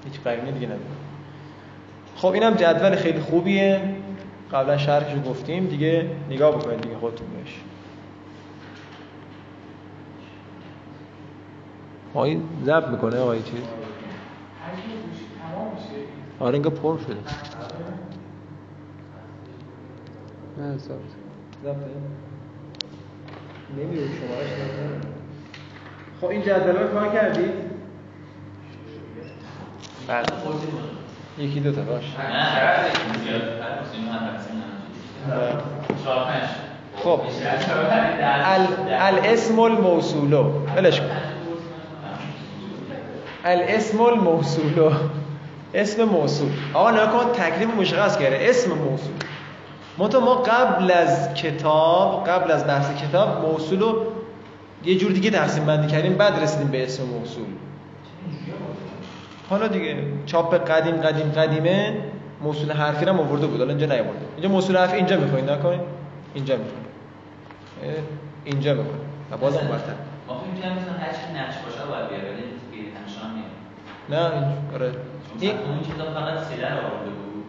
[0.04, 0.82] هیچ قرینه دیگه نداره.
[2.16, 3.80] خب اینم جدول خیلی خوبیه.
[4.52, 5.66] قبلا شرحش رو گفتیم.
[5.66, 7.60] دیگه نگاه بکنید دیگه خودتون بهش.
[12.14, 13.60] آقای زب می‌کنه آقای چیز؟
[16.40, 17.16] آره اینگاه پر شده.
[20.60, 21.76] نه ثبت
[23.76, 24.48] نمیره شمارش
[26.20, 27.50] خب این جدول رو کار کردید
[30.08, 30.32] بعد.
[31.38, 32.04] یکی دو تا باش.
[36.96, 37.20] خب.
[38.44, 41.06] ال الاسم الموصولو ولش کن.
[43.44, 44.92] الاسم الموصولو
[45.74, 46.50] اسم موصول.
[46.74, 48.50] آقا نگاه کن تکلیف مشخص کرده.
[48.50, 49.14] اسم موصول.
[49.98, 54.06] منتها ما قبل از کتاب قبل از بحث کتاب موصول رو
[54.84, 57.44] یه جور دیگه تقسیم بندی کردیم بعد رسیدیم به اسم موصول.
[59.50, 61.96] حالا دیگه چاپ قدیم قدیم قدیمه
[62.42, 64.26] موصول حرفی رو هم آورده بود حالا اینجا نیاورده.
[64.36, 65.80] اینجا موصول حرفی اینجا می‌خواین نکنین.
[66.34, 66.84] اینجا می‌خواین.
[68.44, 69.00] اینجا می‌خواین
[69.30, 72.30] و برتر مثلا هر چی نقش باشه باید بیاره
[74.10, 74.16] نه
[74.74, 74.92] آره.
[75.40, 77.44] این اون کتاب فقط سیله رو آورده بود.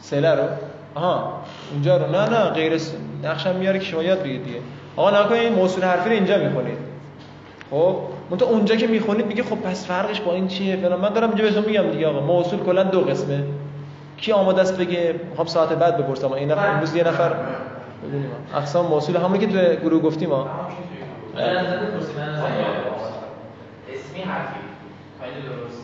[0.00, 0.48] سله رو؟
[0.94, 2.06] آها اونجا رو.
[2.06, 2.80] نه نه غیر
[3.24, 4.58] نقشم میاره که شما یاد بگیرید دیگه.
[4.96, 6.78] آقا نکنید موصول حرفی رو اینجا می‌خونید.
[7.70, 7.96] خب
[8.30, 11.00] منتها اونجا که می‌خونید میگه خب پس فرقش با این چیه؟ فلان.
[11.00, 12.20] من دارم اینجا بهتون میگم دیگه آقا.
[12.20, 13.44] موصول کلا دو قسمه.
[14.16, 16.32] کی آماده است بگه؟ می‌خوام ساعت بعد بپرسم.
[16.32, 17.32] این نفر امروز یه نفر.
[18.08, 20.48] ببینیم اقسام موصول همونی که تو گروه گفتیم ها
[21.34, 22.44] من از نظر پرسی من از نظر
[23.92, 24.60] اسمی حرفی
[25.20, 25.82] خیلی درست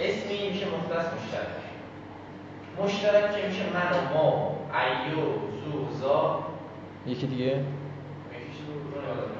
[0.00, 1.58] اسمی میشه مختص مشترک
[2.84, 5.24] مشترک که میشه من و ما ایو
[5.64, 6.38] زو زا
[7.06, 7.60] یکی دیگه؟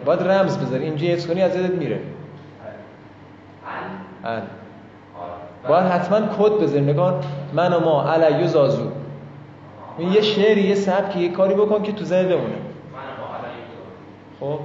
[0.05, 0.85] باید رمز بذاری.
[0.85, 2.01] اینجا حفظ کنی از یادت میره.
[4.25, 4.33] ال.
[4.33, 4.43] آره.
[5.69, 7.21] باید حتما کد بذاریم نگاه
[7.53, 8.91] من و ما علی و زازو
[9.99, 12.45] این یه شعری یه سبکی یه کاری بکن که تو ذهن بمونه.
[12.45, 13.65] من و ما علیه
[14.41, 14.61] زو خب.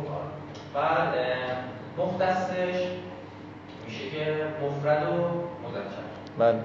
[0.73, 2.87] بعد اه، مختصش
[3.85, 5.13] میشه که مفرد و
[5.67, 6.03] مذکر.
[6.39, 6.59] بله.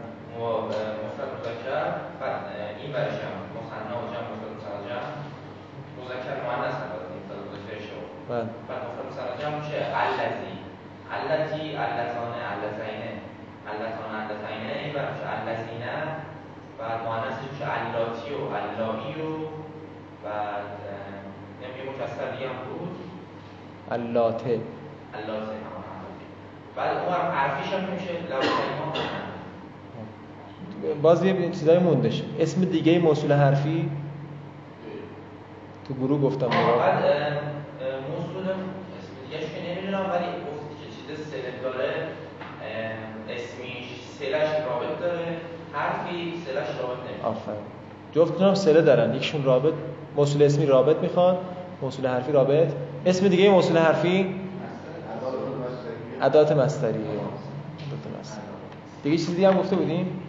[1.35, 1.85] مذکر
[2.20, 5.11] بعد اه، این برش هم مثنا و جمع مفرد مثنا جمع.
[5.98, 8.00] مذکر مؤنث هم باید مفرد مذکرش رو
[8.31, 8.48] بله.
[8.68, 10.54] بعد مفرد مثنا جمع میشه الذی
[11.14, 13.11] التی اللتانه اللتینه
[13.70, 15.94] اللتانه اللتینه این برش الذینه
[16.78, 19.31] بعد مؤنثش میشه اللاتی و اللائی و
[20.24, 20.68] بعد
[21.62, 22.96] نمیگه مفسر دیگه هم بود.
[23.90, 24.61] اللاته
[25.14, 25.52] اللازم
[26.76, 28.92] بعد اون حرفیش هم میشه لوازم
[31.03, 32.23] باز یه چیزایی موندش.
[32.41, 33.91] اسم دیگه موصول حرفی؟
[35.88, 36.49] تو گروه گفتم.
[36.49, 36.55] بعد
[38.11, 42.09] موصول اسم دیگهش که نمی‌دونم ولی گفت که چیز سله داره
[43.35, 43.87] اسمیش
[44.19, 45.37] سلش رابط داره.
[45.73, 47.27] حرفی سلش رابط نمیشه.
[47.27, 47.59] آفرین.
[48.12, 49.14] جفتشون هم سله دارن.
[49.14, 49.75] یکشون رابط
[50.17, 51.38] موصول اسمی رابط می‌خواد
[51.83, 52.69] موصول حرفی رابط.
[53.07, 54.35] اسم دیگه موصول حرفی؟
[56.23, 57.01] ادات مصدریه
[57.87, 58.43] ادات مصدری
[59.03, 60.21] دیگه چیز دیگه هم گفته بودیم؟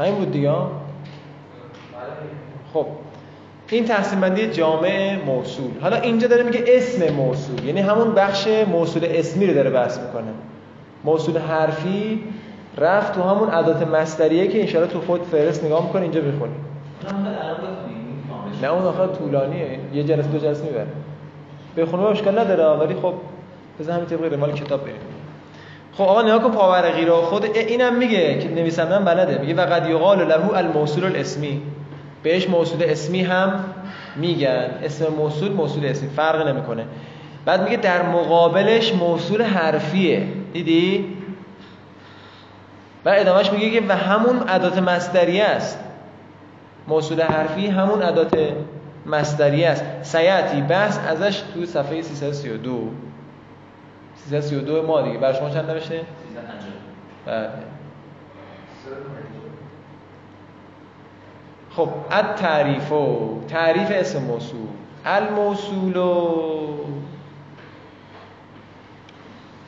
[0.00, 0.52] همین بود دیگه؟
[2.74, 2.86] خب.
[3.68, 5.70] این تقسیم بندی جامع موصول.
[5.80, 7.64] حالا اینجا داره میگه اسم موصول.
[7.64, 10.32] یعنی همون بخش موصول اسمی رو داره بحث می‌کنه.
[11.04, 12.24] موصول حرفی
[12.78, 16.54] رفت تو همون ادات مصدریه که انشاءالله تو خود فهرست نگاه می‌کنه اینجا بخونی.
[18.62, 19.78] نه اون آخر طولانیه.
[19.94, 20.86] یه جلسه دو جلسه می‌بره.
[21.76, 23.14] بخونه اشکال نداره ولی خب
[23.80, 25.19] بذار همین طبق روال کتاب بریم.
[25.92, 27.22] خب آقا نگاه کن پاورقی رو.
[27.22, 29.38] خود اینم میگه که نویسنده هم بلده.
[29.38, 31.62] میگه و قد یقال له الموصول الاسمی.
[32.22, 33.64] بهش موصول اسمی هم
[34.16, 34.70] میگن.
[34.84, 36.08] اسم موصول موصول اسمی.
[36.08, 36.84] فرق نمی‌کنه.
[37.44, 40.26] بعد میگه در مقابلش موصول حرفیه.
[40.52, 41.16] دیدی؟
[43.04, 45.78] و ادامهش میگه که و همون ادات مصدریه است.
[46.88, 48.38] موصول حرفی همون ادات
[49.06, 49.84] مصدریه است.
[50.02, 52.90] سیعتی بحث ازش تو صفحه 332
[54.28, 55.18] 332 ما دیگه.
[55.18, 56.04] بر شما چند؟ 350.
[57.26, 57.50] بله
[61.70, 64.66] خب اد تعریف و تعریف اسم موصول.
[65.04, 66.36] الموصول و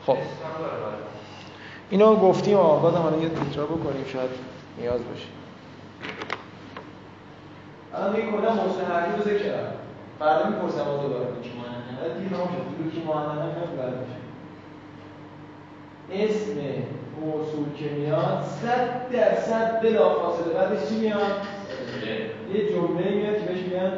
[0.07, 0.17] خب.
[1.91, 4.31] اینو گفتیم آقا حالا یه تکرار بکنیم شاید
[4.79, 5.27] نیاز باشه.
[7.95, 9.73] الان دیگه کلا موصول حرفی رو ذکر کردم
[10.19, 12.31] فردا می‌پرسم دوباره که معنی حالا دیگه
[12.79, 13.49] دیگه کی معنی
[14.01, 14.22] میشه.
[16.15, 16.55] اسم
[17.21, 20.55] موصول که میاد صد درصد بلافاصله.
[20.55, 21.47] بعدش چی میاد؟
[22.55, 23.93] یه جمله میاد که بهش میگن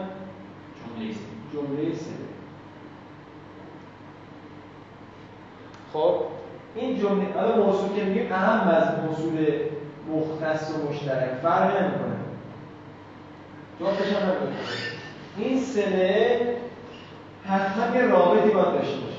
[0.81, 1.15] جمله
[1.53, 2.11] جمله سه
[5.93, 6.21] خب
[6.75, 9.47] این جمله حالا موصول که میگیم اهم از موصول
[10.11, 11.31] مختص و مشترک.
[11.43, 12.15] فرق نمی‌کنه.
[13.81, 14.57] جفتش هم نمی‌کنه
[15.39, 16.57] این سله
[17.45, 19.14] حتما یه رابطی باید داشته باشه.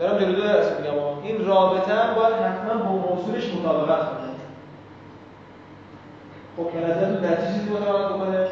[0.00, 0.94] دارم جلو دو درس میگم.
[1.22, 4.30] این رابطه هم باید حتما با موصولش مطابقت کنه.
[6.56, 8.46] خب به نظر در چه چیزی مطابقت بکنه؟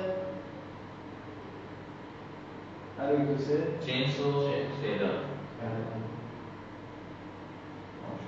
[2.99, 4.33] هر یک دو سه جنس و
[4.83, 5.29] تعداد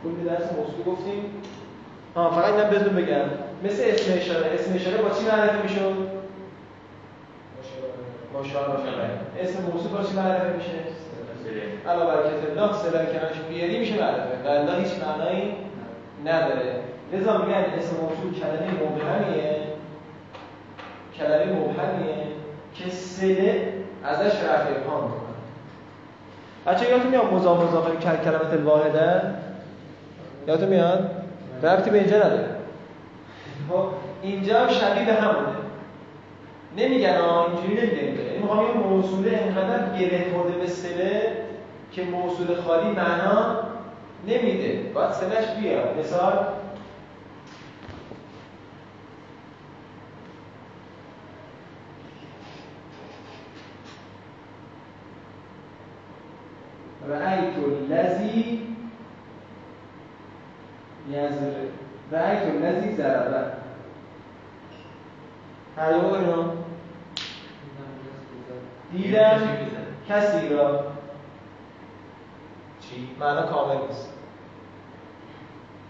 [0.02, 1.24] کلی درس موضوع گفتیم.
[2.14, 3.24] آه فقط اینم بهتون بگم.
[3.64, 4.46] مثل اسم اشاره.
[4.54, 5.94] اسم اشاره با چی معرفی می‌شد
[8.40, 8.72] مشابه
[9.40, 10.99] اسم موضوع با چی معرفی میشه؟
[11.44, 11.90] سه.
[11.90, 15.54] علاوه بر کتاب الله سلام کنارش بیاری میشه معرفه و هیچ معنایی
[16.24, 16.80] نداره.
[17.12, 19.56] لذا میگن اسم موضوع کلمه مبهمیه.
[21.18, 22.26] کلمه مبهمیه
[22.74, 23.72] که سله
[24.04, 25.30] ازش رفع ابهام می‌کنه.
[26.66, 29.22] بچه یادتون میاد مضاف مضاف کل کلمت الواحده؟
[30.48, 31.10] یادتون میاد؟
[31.62, 32.48] ربطی به اینجا نداره.
[33.70, 33.84] خب
[34.22, 35.56] اینجا هم شبیه همونه.
[36.76, 41.36] نمیگن اینجوری نمیگن اینجا یعنی می‌خوام یه موصوله انقدر گره خورده به سله
[41.92, 43.56] که موصول خالی معنا
[44.26, 44.90] نمیده.
[44.94, 46.38] باید سلش بیاد مثال
[57.08, 57.54] رأیت
[57.90, 58.66] الذی
[61.10, 61.52] یزر
[62.12, 63.59] رأیت الذی ضربه
[65.76, 66.44] دو اینو
[68.92, 69.40] دیدم
[70.08, 70.80] کسی را
[72.80, 74.08] چی؟ معنا کامل نیست.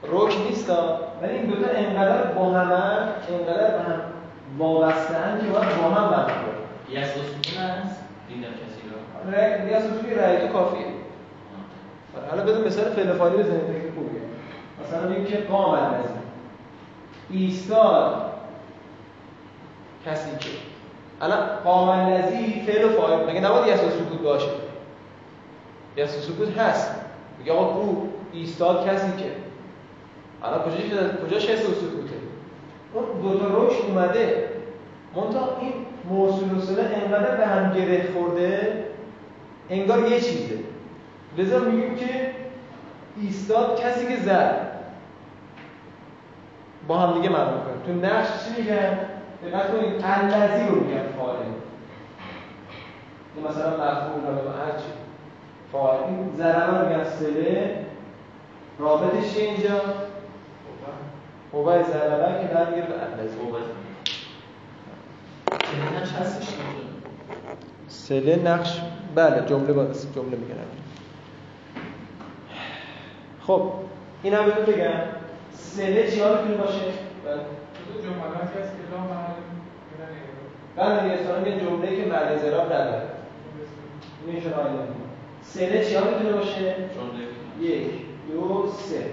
[0.02, 0.70] رکن نیست.
[1.22, 2.72] ولی این دوتا انقدر با هم
[3.30, 4.00] انقدر به هم
[4.58, 6.56] وابسته هم که باید با هم برخورد
[6.90, 10.86] یه از سکون هست؟ دیدم کسی را؟ رأی دیگه از اصولی رأی تو کافیه.
[12.30, 14.20] حالا بذار مثال فعل فاعلی بزنید که خوبیه.
[14.84, 16.20] مثلا میگیم که قام الذی.
[17.30, 18.29] ایستاد.
[20.06, 20.50] کسی که
[21.20, 24.48] الان قام الذی فعل فاعل مگه نباید اساس سکوت باشه؟
[25.96, 26.90] اساس سکوت هست.
[27.38, 29.30] میگه آقا او ایستاد کسی که.
[30.42, 30.80] الان کجاش
[31.26, 32.14] کجاش اساس سکوته؟
[32.92, 34.48] اون دو تا رشد اومده.
[35.16, 35.72] منتها این
[36.10, 38.84] موصول و انقدر به هم گره خورده
[39.70, 40.58] انگار یه چیزه.
[41.38, 42.30] لذا میگیم که
[43.20, 44.66] ایستاد کسی که زد.
[46.88, 48.98] با هم دیگه معلوم کنیم تو نقش چی میگن؟
[49.44, 51.36] دقت کنید الذی رو میگن فاعل.
[53.36, 54.84] این مثلا مفعول رو هر چی.
[55.72, 56.04] فاعل.
[56.04, 57.86] این ضربه رو میگن سله.
[58.78, 59.80] رابطش اینجا؟
[61.52, 63.36] هو ضربه که در میگه به الذی
[67.88, 68.80] سله نقش.
[69.14, 70.56] بله جمله با جمله میگن
[73.46, 73.72] خب
[74.22, 74.90] این هم بهتون بگم.
[75.52, 76.80] سله چی ها می‌تونه باشه؟
[77.24, 77.40] بله.
[78.02, 79.40] جملاتی هست که لا محل
[80.76, 83.02] بله یه جمله که معنی زراب نداره.
[84.26, 84.78] این میشه قاعده
[85.42, 87.70] سله چی ها می‌تونه باشه؟ جمله.
[87.70, 87.90] یک
[88.32, 89.06] دو سه.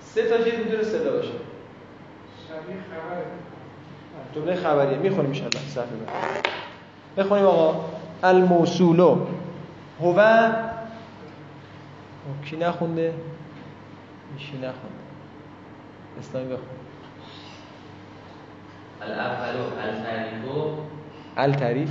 [0.00, 1.32] سه تا چیز می‌تونه سله باشه.
[2.48, 3.24] شبیه خبره.
[4.34, 4.98] جمله خبریه.
[4.98, 6.46] می‌خونیم ان شاء الله صفحه بعد.
[7.16, 7.84] بخونیم آقا.
[8.22, 9.26] الموصولو
[10.00, 10.20] هو.
[12.44, 13.14] کی نخونده؟
[14.38, 15.00] ایشی نخونده.
[16.20, 16.64] اسلامی بخون.
[19.02, 19.56] الاول
[21.38, 21.90] التعریف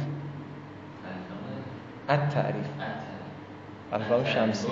[2.09, 2.65] التعریف التعریف
[3.93, 4.67] الفلام شمسی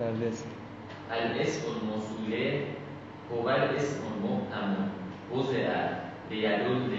[0.00, 0.46] در لسه
[1.10, 2.60] الاسم الموصوله
[3.32, 4.88] هو الاسم المبهم
[5.32, 5.88] وضع
[6.30, 6.98] ليدل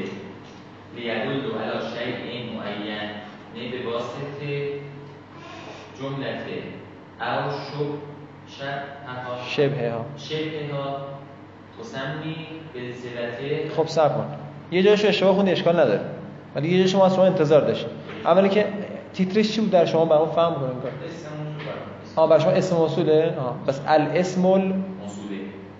[0.95, 3.10] ليدل على شيء معين.
[3.56, 4.79] نه به واسطه
[6.02, 6.46] جملت
[7.21, 7.52] او
[8.48, 8.81] شب
[9.48, 11.18] شبهها شبه ها.
[12.73, 14.25] به صلت خب صبر کن.
[14.71, 16.02] یه جایش اشتباه خوندی اشکال نداره.
[16.56, 17.90] ولی یه جایش شما از شما انتظار داشتیم
[18.25, 18.65] اولی که
[19.13, 20.82] تیترش چی بود در شما؟ برام فهم کنیم
[22.17, 24.73] ها برای شما اسم موصوله؟ ها بس الاسم ال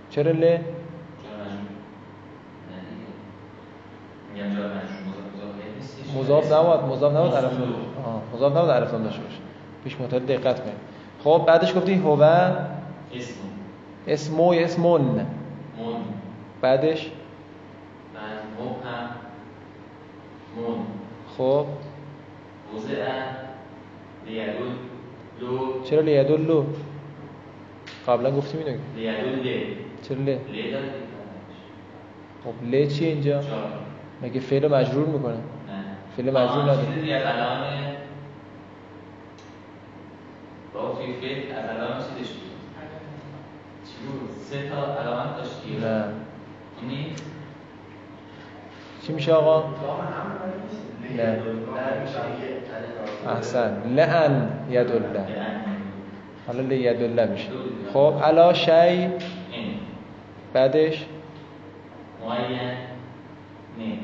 [0.10, 0.58] چرا ل
[4.36, 6.16] جا جا مجموع مضاف نیستش.
[6.16, 6.90] مضاف لام آه
[8.34, 9.38] مضاف الف لام داشته باشه.
[9.84, 10.76] پیش متعال دقت کنید.
[11.24, 12.64] خب بعدش گفتی هو اسم.
[14.08, 15.26] اسمو اسمون
[16.62, 17.12] بعدش؟
[18.14, 19.10] بعد مبهم
[21.38, 21.66] خب.
[22.76, 22.96] وضع
[24.28, 24.54] لیدل
[25.42, 26.66] لو چرا لیدلو
[28.08, 28.80] قبلا گفتیم اینو.
[28.96, 29.44] لیدل
[30.02, 30.38] چرا ل.
[32.44, 33.42] خب ل چیه اینجا.
[34.22, 35.42] مگه فعل مجرور می‌کنه؟ نه.
[36.18, 36.86] فعل مجرور نداره.
[36.86, 37.60] چیز دیگه از الان
[40.74, 42.50] با فعل از الان چیزش بود
[43.86, 46.04] چی بود؟ سه تا علامت داشت دیگه نه.
[46.82, 47.06] یعنی
[49.08, 49.64] چی میشه آقا.
[51.18, 51.40] نه.
[53.28, 53.94] احسن.
[53.96, 55.30] لعن یدله لأن
[56.48, 57.50] حالا لیدله میشه.
[57.94, 59.08] خب علا شی.
[60.54, 61.06] بعدش؟
[62.26, 62.60] معین.
[63.80, 63.98] نه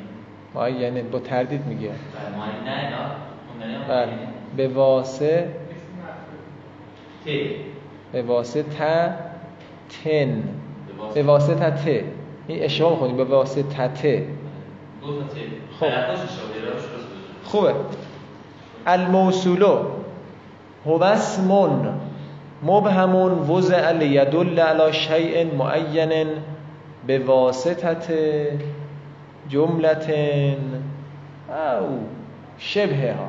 [0.56, 1.90] معینه با تردید میگه.
[3.60, 4.14] بله، بله.
[4.58, 5.48] به واسه
[7.26, 7.30] ت.
[8.12, 8.78] به واسه ت
[10.04, 10.44] تن.
[11.14, 12.04] به واسه ت.
[12.48, 13.24] این اشتباه می‌خونیم به
[13.64, 14.24] ت
[15.80, 15.92] خب.
[17.44, 17.74] خوبه.
[18.88, 19.80] الموصولو
[20.86, 21.52] هو اسم
[22.64, 26.28] مبهم وضع لیدل علی شیء معین
[27.08, 28.14] به واسطت
[29.50, 30.10] جملت
[31.80, 32.08] او
[32.58, 33.28] شبه ها.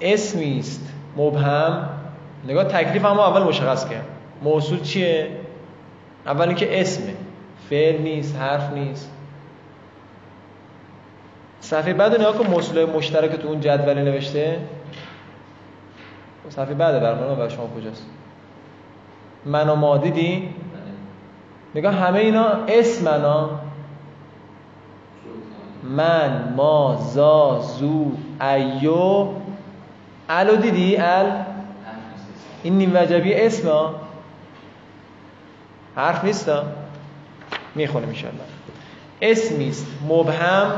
[0.00, 0.92] اسمی است.
[1.16, 1.88] مبهم.
[2.48, 4.06] نگاه تکلیف هم اول مشخص کرد.
[4.42, 5.28] موصول چیه؟
[6.26, 7.14] اول اینکه اسمه.
[7.70, 9.12] فعل نیست حرف نیست.
[11.60, 14.58] صفحه بعد نگاه کن موصول مشترک تو اون جدول نوشته.
[16.48, 18.06] صفحه بعد برنامه و شما کجاست؟
[19.44, 20.48] من و ما دیدی.
[21.74, 23.50] نگاه همه اینا اسمنا
[25.82, 29.28] من ما زا زو ایو
[30.28, 31.26] الو دیدی؟ ال.
[32.62, 34.05] این نیم وجبی اسم ها.
[35.96, 36.62] حرف نیست ها
[37.74, 38.40] می‌خونیم انشالله
[39.22, 40.70] اسمی است مبهم.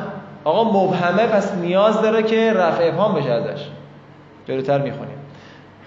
[0.45, 3.63] آقا مبهمه پس نیاز داره که رفع ابهام بشه ازش.
[4.49, 5.19] جلوتر می‌خونیم.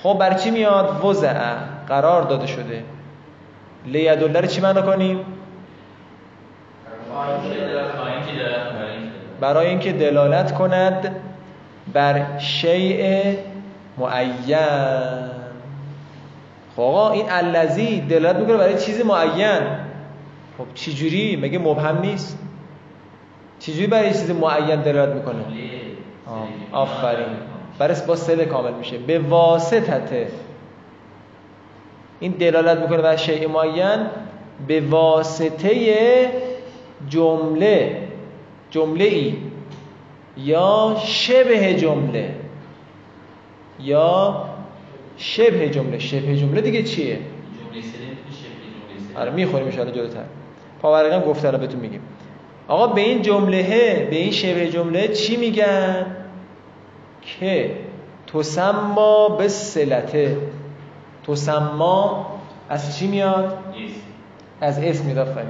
[0.04, 1.34] خب برای چی میاد؟ وضع
[1.88, 2.84] قرار داده شده.
[3.86, 5.20] لیدله رو چی معنا کنیم.
[9.40, 11.16] برای اینکه دلالت کند
[11.94, 13.36] بر شیء
[13.98, 15.41] معین.
[16.76, 19.62] خب آقا این الذی دلالت می‌کنه برای چیز معین.
[20.58, 22.40] خب چجوری؟ مگه مبهم نیست؟
[23.60, 25.44] چجوری برای چیز معین دلالت می‌کنه.
[26.72, 27.28] آفرین.
[27.80, 28.98] برای با سله کامل میشه.
[28.98, 30.28] به واسطته.
[32.20, 34.06] این دلالت می‌کنه بر شیء معین.
[34.68, 36.32] به واسطه
[37.10, 38.08] جمله.
[38.70, 39.36] جمله ای.
[40.38, 42.36] یا شبه جمله.
[43.80, 44.44] یا
[45.22, 47.20] شبه جمله شبه جمله دیگه چیه.
[49.16, 50.24] آره می‌خوریم ان جلوتر.
[50.82, 52.02] پاورقی هم گفته الان بهتون میگیم.
[52.68, 53.64] آقا به این جمله
[54.10, 56.06] به این شبه جمله چی میگن؟
[57.22, 57.76] که
[58.34, 60.38] تسما به سلته
[61.28, 62.26] تسما
[62.70, 63.58] از چی میاد.
[64.62, 65.48] از اسم میاد آفرین.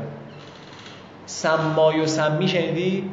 [1.25, 3.09] سما و سمی شنیدی؟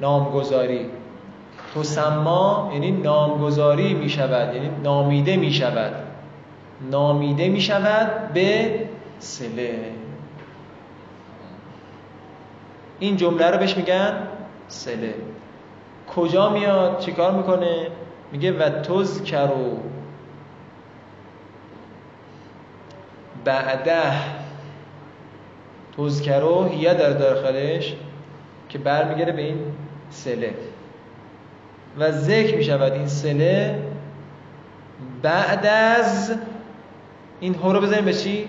[0.00, 0.86] نامگذاری.
[1.74, 5.92] تسما یعنی نامگذاری می شود یعنی نامیده می شود
[6.90, 8.80] نامیده می شود به
[9.18, 9.90] سله.
[12.98, 14.28] این جمله رو بهش میگن
[14.68, 15.14] سله.
[16.16, 17.86] کجا میاد؟ چیکار می‌کنه؟
[18.32, 19.76] میگه و تذکرو
[23.44, 24.02] بعده
[25.96, 27.94] تذکرو هیه در داخلش
[28.68, 29.58] که برمیگره به این
[30.10, 30.54] سله.
[31.98, 33.82] و ذکر می شود این سله
[35.22, 36.34] بعد از
[37.40, 38.48] این هو رو بزنیم به چی؟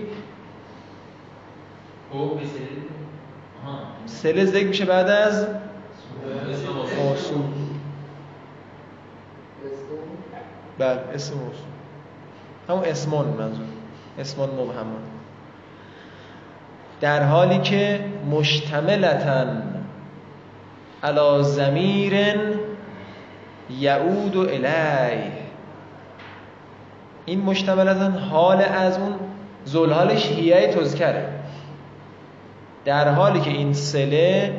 [4.06, 5.48] سله ذکر میشه بعد از
[6.98, 7.42] موصول.
[10.78, 11.56] بله اسم موصول
[12.70, 13.66] همون اسمون منظور.
[14.20, 15.02] اسمون مبهمون
[17.02, 19.64] در حالی که مشتملتن
[21.04, 22.14] علا زمیر
[23.70, 25.32] یعود الیه.
[27.26, 29.16] این مشتملتن حال از اون
[29.66, 31.30] زلحالش هیه تذکره.
[32.86, 34.54] در حالی که این سله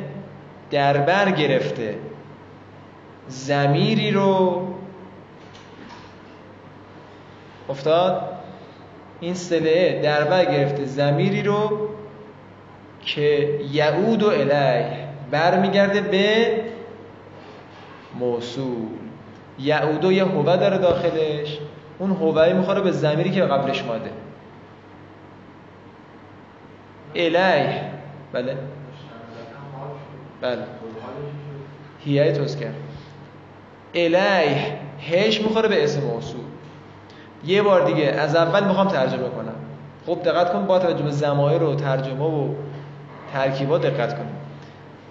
[0.71, 1.95] در بر گرفته
[3.27, 4.61] زمیری رو
[7.69, 8.21] افتاد.
[9.19, 11.89] این سله در بر گرفته زمیری رو
[13.05, 14.87] که یعود و الیه
[15.31, 16.64] برمیگرده به
[18.19, 18.87] موصول.
[19.59, 21.57] یعود و یه هوه داره داخلش.
[21.99, 24.09] اون هوه می‌خوره به زمیری که قبلش ماده
[27.15, 27.81] الیه.
[28.33, 28.57] بله.
[30.41, 30.57] بله.
[31.99, 32.71] هیئه تذکر
[33.93, 34.79] الیه.
[35.09, 36.41] هش می‌خوره به اسم موصول.
[37.45, 39.55] یه بار دیگه از اول می‌خوام ترجمه کنم.
[40.05, 42.53] خب دقت کن با توجه به زمایر و ترجمه و
[43.33, 44.35] ترکیبات دقت کنیم.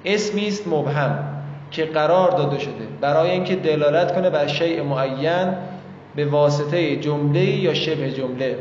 [0.04, 1.33] اسمی است مبهم.
[1.74, 2.86] که قرار داده شده.
[3.00, 5.54] برای اینکه دلالت کنه بر شیء معین
[6.16, 8.58] به واسطه جمله یا شبه جمله.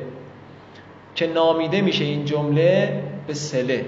[1.16, 3.86] که نامیده میشه این جمله؟ به سله.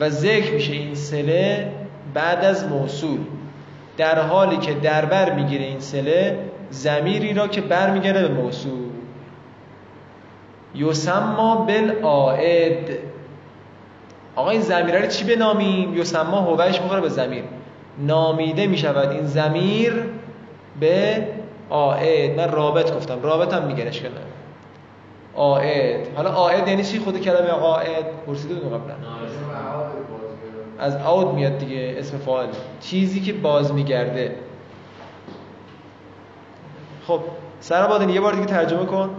[0.00, 1.72] و ذکر میشه این سله
[2.14, 3.18] بعد از موصول.
[3.96, 6.38] در حالی که دربر می‌گیره این سله
[6.70, 8.88] زمیری را که برمیگرده به موصول.
[10.74, 12.90] یسما بالعائد
[14.36, 17.44] آقا این زمیره رو چی بنامیم یسما هوش می‌خوره به زمیر
[17.98, 20.04] نامیده می‌شود این زمیر
[20.80, 21.26] به
[21.70, 22.40] آئد.
[22.40, 23.22] من رابط گفتم.
[23.22, 24.10] رابط هم میگه اشکال
[25.34, 26.16] آئد.
[26.16, 28.94] حالا آئد یعنی چی؟ خود کلمه قائد پرسیده بودم قبلا.
[30.78, 32.48] از عود میاد دیگه اسم فاعل.
[32.80, 34.36] چیزی که باز میگرده.
[37.06, 37.20] خب
[37.60, 39.10] سر بادن یه بار دیگه ترجمه کن.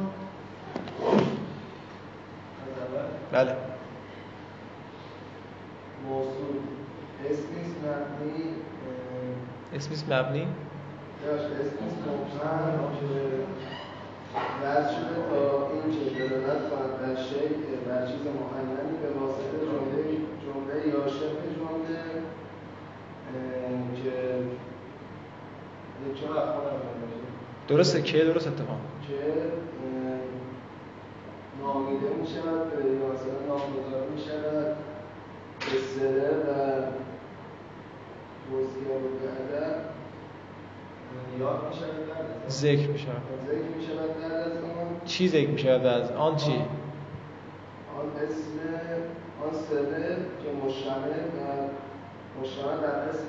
[3.32, 3.52] بله.
[6.10, 6.73] موصول
[7.30, 8.44] اسمیست مبنی
[10.10, 10.48] مبنی؟
[14.64, 17.50] وضع شده تا این که دلالت کند بر شیء
[17.88, 20.04] بر چیز معینی به واسطه جمله
[20.46, 22.00] جمله یا شبه جمله
[24.04, 24.14] که
[27.68, 28.78] درسته که درست اتفاق.
[29.08, 29.18] که
[31.62, 34.76] نامیده می شود به مثلا نامگذاری می شود
[35.60, 35.78] به
[36.48, 37.03] و
[38.50, 39.08] توصیه و
[39.52, 39.76] بعد
[41.40, 42.50] یاد بعد از آن.
[42.50, 43.08] ذکر میشه
[43.48, 43.64] ذکر
[44.22, 45.06] بعد از آن.
[45.06, 48.60] چی ذکر میشه از آن چی؟ آن اسم
[49.44, 51.70] آن سره که مشتمل بر
[52.42, 53.24] مشتمل بر اسم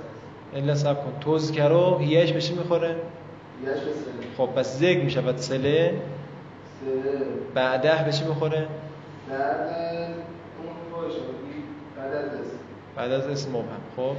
[0.55, 1.33] الا سب کن.
[1.33, 2.97] تذکرو هیش به چی می‌خوره؟
[3.63, 5.95] یش به خب پس ذکر می‌شود سله.
[6.81, 8.69] سره بعده به چی می‌خوره؟
[9.31, 9.71] بعد
[10.59, 10.75] اون
[11.97, 12.59] بعد از اسم.
[12.97, 13.65] بعد از اسم مبهم.
[13.97, 14.17] خب.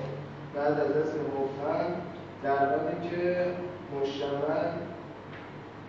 [0.55, 1.85] بعد از اسم مبهم
[2.43, 3.45] در حالی که
[4.01, 4.71] مشتمل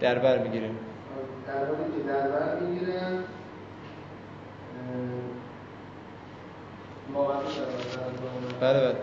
[0.00, 0.70] در بر می‌گیره
[1.46, 3.24] در حالی که در بر می‌گیرن
[7.14, 7.34] موقع
[8.60, 8.96] بله بله.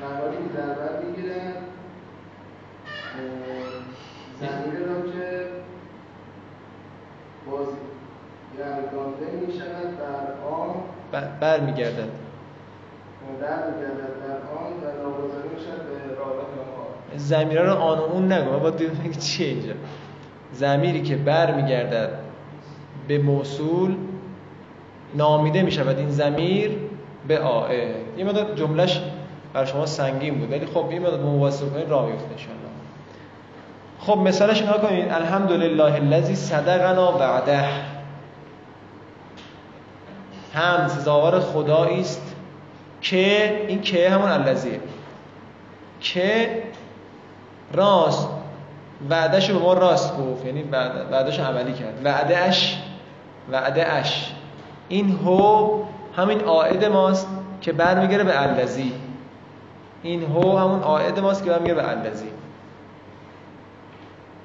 [0.00, 1.52] در حالی که در بر می‌گیرن
[4.40, 5.46] زمین را که
[7.50, 7.68] باز
[8.58, 10.74] گردانده می شود بر آن
[11.40, 12.08] بر میگردد
[13.40, 16.46] در میگردد بر آن و ناگذاری می شود به رابط
[17.30, 18.70] ما زمیره رو آن و اون نگو.
[18.70, 19.72] بگی چیه اینجا؟
[20.52, 22.10] زمیری که بر میگردد
[23.08, 23.96] به موصول
[25.14, 26.70] نامیده می شود این زمیر
[27.28, 27.70] به آه
[28.16, 29.00] این مدت جملش
[29.52, 30.52] بر شما سنگین بود.
[30.52, 32.70] ولی خب این مدت مواصل کنید راه میفته انشاءالله.
[34.00, 35.08] خب مثالش نها کنید.
[35.08, 37.64] الحمدلله الذی صدقنا وعده.
[40.54, 42.34] هم سزاوار خدایی است
[43.00, 44.80] که این که همون الذیه.
[46.00, 46.62] که
[47.72, 48.28] راست.
[49.10, 50.46] وعدهش رو به ما راست گفت.
[50.46, 52.00] یعنی وعد- وعدهش رو عملی کرد.
[52.06, 52.78] وعدهش
[53.52, 54.32] وعدهش
[54.88, 55.82] این هو
[56.16, 57.26] همین عائد ماست
[57.60, 58.92] که برمیگره به الذی.
[60.02, 62.28] این هو همون عائد ماست که برمیگره به الذی.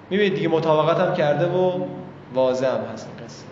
[0.10, 1.86] می‌بینید دیگه مطابقت هم کرده و
[2.34, 3.46] واضح هم هست این قصه.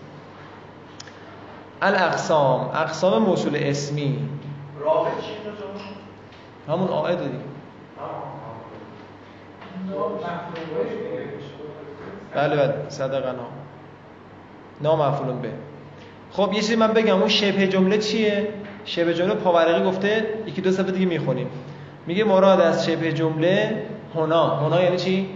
[1.82, 2.70] الاقسام.
[2.74, 4.28] اقسام موصول اسمی.
[4.80, 5.08] رابط؟
[6.68, 7.34] همون عائد دیگه.
[12.34, 13.46] بله بله صدقنا
[14.80, 15.48] نامفعول به.
[16.30, 18.48] خب یه چیزی من بگم اون شبه جمله چیه؟
[18.84, 21.46] شبه جمله پاورقی گفته یکی دو صفحه دیگه می‌خونیم.
[22.06, 23.82] میگه مراد از شبه جمله
[24.14, 24.56] هنا.
[24.56, 25.28] هنا یعنی چی؟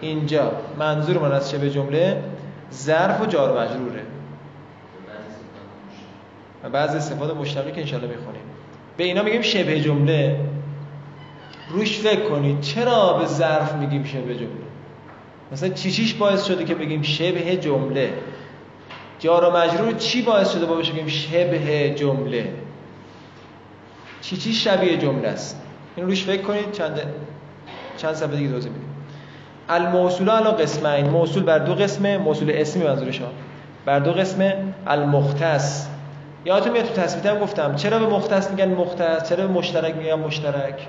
[0.00, 0.52] اینجا.
[0.78, 2.22] منظور من از شبه جمله
[2.72, 4.02] ظرف و جار و مجروره.
[6.64, 8.42] و بعضی صفات مشتقی که انشالله می‌خونیم.
[8.96, 10.40] به اینا میگیم شبه جمله.
[11.70, 12.60] روش فکر کنید.
[12.60, 14.70] چرا به ظرف میگیم شبه جمله؟
[15.52, 18.12] مثلا چی چیش باعث شده که بگیم شبه جمله؟
[19.18, 22.52] جار و مجرور چی باعث شده باشه بگیم شبه جمله؟
[24.20, 25.62] چی چی شبیه جمله است؟
[25.96, 26.72] این روش فکر کنید.
[26.72, 27.00] چند
[27.96, 28.88] چند صفحه دیگه توضیح میدیم
[29.68, 31.10] الموصول علی قسمین.
[31.10, 32.18] موصول بر دو قسمه.
[32.18, 33.28] موصول اسمی منظورش ها.
[33.84, 34.56] بر دو قسمه.
[34.86, 35.86] المختص.
[36.44, 37.74] یادتون میاد تو تثبیت هم گفتم.
[37.74, 40.88] چرا به مختص میگن مختص؟ چرا به مشترک میگن مشترک؟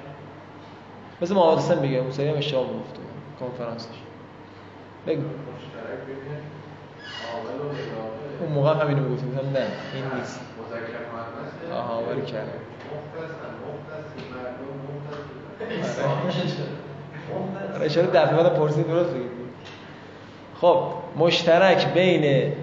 [1.22, 1.36] مثل
[1.80, 3.00] میگه اون سری هم اشتباه گفته
[3.40, 3.86] کنفرانسش.
[5.08, 5.22] بگو.
[8.40, 10.40] اون موقع هم اینو می‌گفتیم گفتم نه این نیست.
[11.74, 12.48] آها، باری کرد.
[17.76, 19.32] مختص اشاره دفعه بعد پرسید درست بگید
[20.62, 20.84] خب
[21.18, 22.54] مشترک بین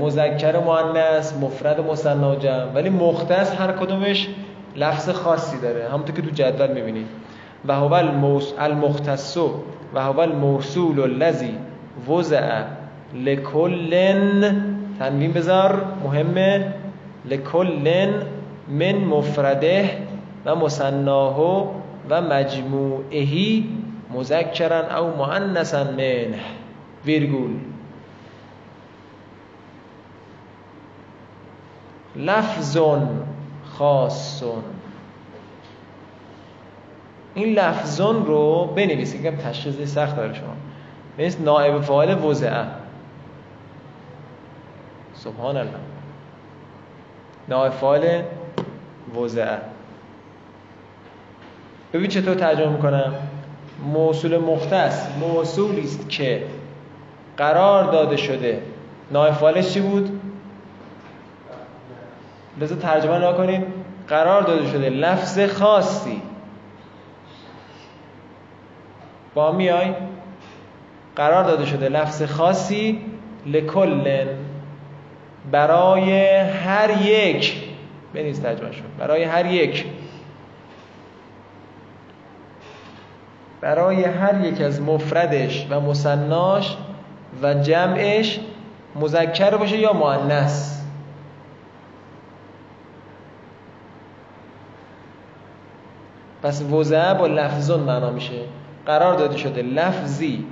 [0.00, 2.64] مذکر مؤنث مفرد مثنا و جمع.
[2.64, 4.28] ولی مختص هر کدومش
[4.76, 5.88] لفظ خاصی داره.
[5.88, 7.06] همونطور که تو جدول می‌بینید
[7.68, 7.94] و هو
[8.60, 9.36] المختص
[9.94, 11.54] و هو الموصول الذی
[12.08, 12.62] وضع
[13.14, 13.90] لکل
[14.98, 16.72] تنوین بذار مهمه
[17.24, 18.08] لکل
[18.68, 19.90] من مفرده
[20.46, 21.40] و مصناه
[22.10, 23.64] و مجموعهی
[24.14, 26.40] مذکرا او مؤنثا منه.
[27.04, 27.50] ویرگول.
[32.16, 33.08] لفظون
[33.64, 34.62] خاصون
[37.34, 40.54] این لفظون رو بنویسید که تشخیص سخت داره شما.
[41.18, 42.64] مثل نائب فاعل وضعه.
[45.14, 45.70] سبحان الله.
[47.48, 48.22] نائب فاعل
[49.16, 49.58] وضعه.
[51.92, 53.14] ببین چطور ترجمه می‌کنم؟
[53.92, 56.44] موصول مختص موصولی است که
[57.36, 58.62] قرار داده شده.
[59.10, 60.20] نائب فاعلش چی بود؟
[62.60, 63.66] بذار ترجمه نکنید.
[64.08, 64.90] قرار داده شده.
[64.90, 66.22] لفظ خاصی.
[69.34, 69.94] با میای
[71.16, 73.00] قرار داده شده لفظ خاصی
[73.46, 74.26] لکل
[75.50, 77.62] برای هر یک
[78.14, 79.84] بنیز ترجمه شد برای هر یک.
[83.60, 86.76] برای هر یک از مفردش و مصناش
[87.42, 88.40] و جمعش
[88.96, 90.74] مذکر باشه یا مؤنث.
[96.42, 98.40] پس وضع با لفظون معنا میشه.
[98.86, 100.44] قرار داده شده لفظی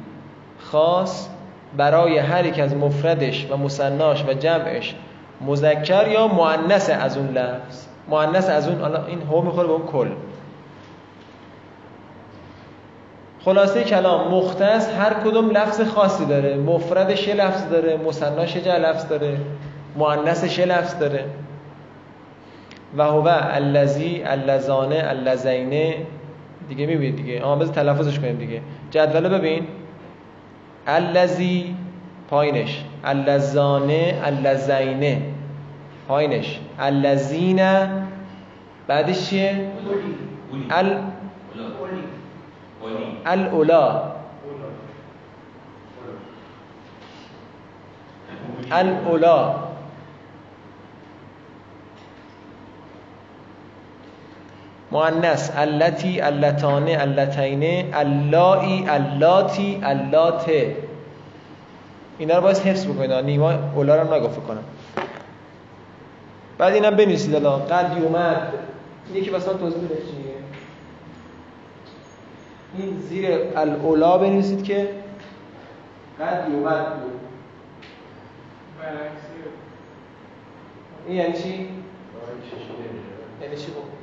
[0.59, 1.29] خاص
[1.77, 4.95] برای هر یک از مفردش و مصناش و جمعش
[5.41, 10.09] مذکر یا مؤنث از اون لفظ؟ مؤنث از اون این هو می‌خوره به اون کل.
[13.45, 16.57] خلاصه کلام مختص هر کدوم لفظ خاصی داره.
[16.57, 19.37] مفردش یه لفظ داره مصناش یه لفظ داره
[19.97, 21.25] مؤنثش یه لفظ داره.
[22.97, 25.95] و هو الذی اللذانه اللذینه
[26.69, 27.43] دیگه می‌بینید دیگه.
[27.43, 28.61] آها بذار تلفظش کنیم دیگه.
[28.91, 29.67] جدول ببین.
[30.87, 31.77] الذی
[32.29, 32.85] پایینش.
[33.05, 35.23] اللذانه اللذینه
[36.09, 36.61] پایینش.
[36.79, 37.61] اللذین
[38.87, 39.71] بعدش چیه؟
[40.71, 40.97] ال
[43.27, 44.13] الاولا
[48.71, 49.55] الاولا
[54.93, 60.77] مؤنث اللتی اللتانه اللتینه اللایی اللاتی اللاته.
[62.19, 63.13] اینا رو باید حفظ بکنید.
[63.13, 64.65] نیما اولا رو نگفت کنم.
[66.59, 67.67] بعد اینم بنویسید الان.
[67.67, 68.53] قد یومد
[69.13, 70.35] اینی که مثلا توضیح بده چیه.
[72.79, 74.89] این زیر الاولا بنویسید که
[76.21, 76.87] قد یومد
[81.07, 81.69] این یعنی چی؟
[83.43, 84.02] یعنی چی بود؟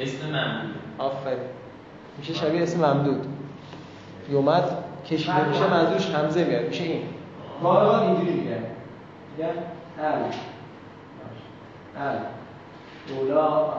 [0.00, 1.38] اسم ممدود آفرین.
[2.18, 3.26] میشه شبیه اسم ممدود
[4.30, 4.64] یومد
[5.06, 7.02] کشیده میشه منظورش همزه میاد میشه این.
[7.62, 8.62] ما اینجوری میگن.
[9.36, 9.48] میگن
[9.98, 10.22] ال.
[11.96, 12.18] ال.
[13.08, 13.72] اولا.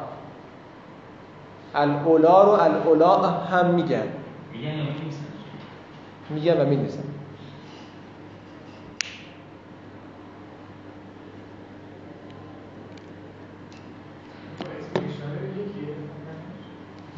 [1.76, 4.04] الاولا رو الاولا هم میگن.
[4.54, 4.94] میگن یا؟
[6.30, 7.04] میگن و می‌دونستم
[14.60, 15.96] اسم اشاره یکیه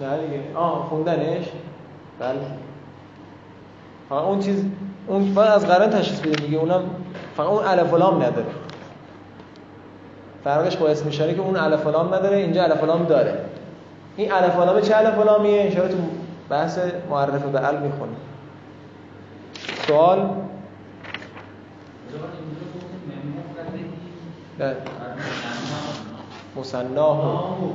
[0.03, 0.41] نه دیگه.
[0.55, 1.45] آه خوندنش؟
[2.19, 2.39] بله.
[4.09, 4.65] فقط اون چیز
[5.07, 6.57] اون باید از قرن تشخیص بدیم دیگه.
[6.57, 6.81] اونم
[7.37, 8.47] فقط اون الف و لام نداره.
[10.43, 13.45] فرقش با اسم اشاره که اون الف و لام نداره اینجا الف و لام داره.
[14.17, 15.97] این الف و لام چه الف و لامیه؟ اشاره تو
[16.49, 16.79] بحث
[17.09, 18.11] معرفه به ال می‌خونه.
[19.87, 20.29] سوال؟
[24.59, 24.75] بله
[26.55, 27.73] مصناه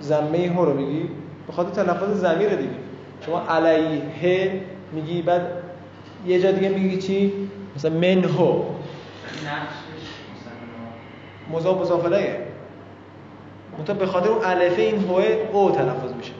[0.00, 1.08] زمه هو رو میگی؟
[1.46, 2.70] به خاطر تلفظ ضمیر دیگه
[3.26, 4.60] شما علیه
[4.92, 5.42] میگی بعد
[6.26, 7.32] یه جا دیگه میگی چی؟
[7.76, 8.62] مثلا من هو
[11.52, 12.36] مضاف مضاف الیه
[13.78, 15.22] منتها به خاطر اون الفه این هو
[15.52, 16.32] او تلفظ میشه.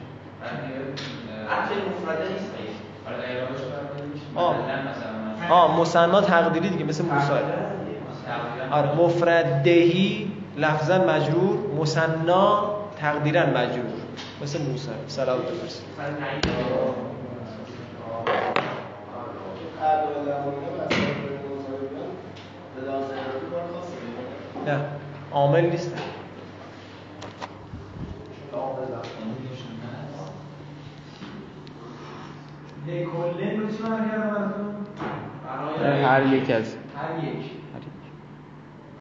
[4.35, 4.55] آه.
[5.49, 7.31] آه مثنا تقدیری دیگه مثل موسی.
[8.71, 8.95] آره.
[8.95, 14.01] مفردهی لفظا مجرور مثنا تقدیرا مجبور.
[14.41, 14.89] مثل موسی.
[15.07, 15.81] سلام برس
[24.67, 24.79] نه
[25.31, 25.93] عامل نیست.
[36.03, 37.58] هر یک از هر یک.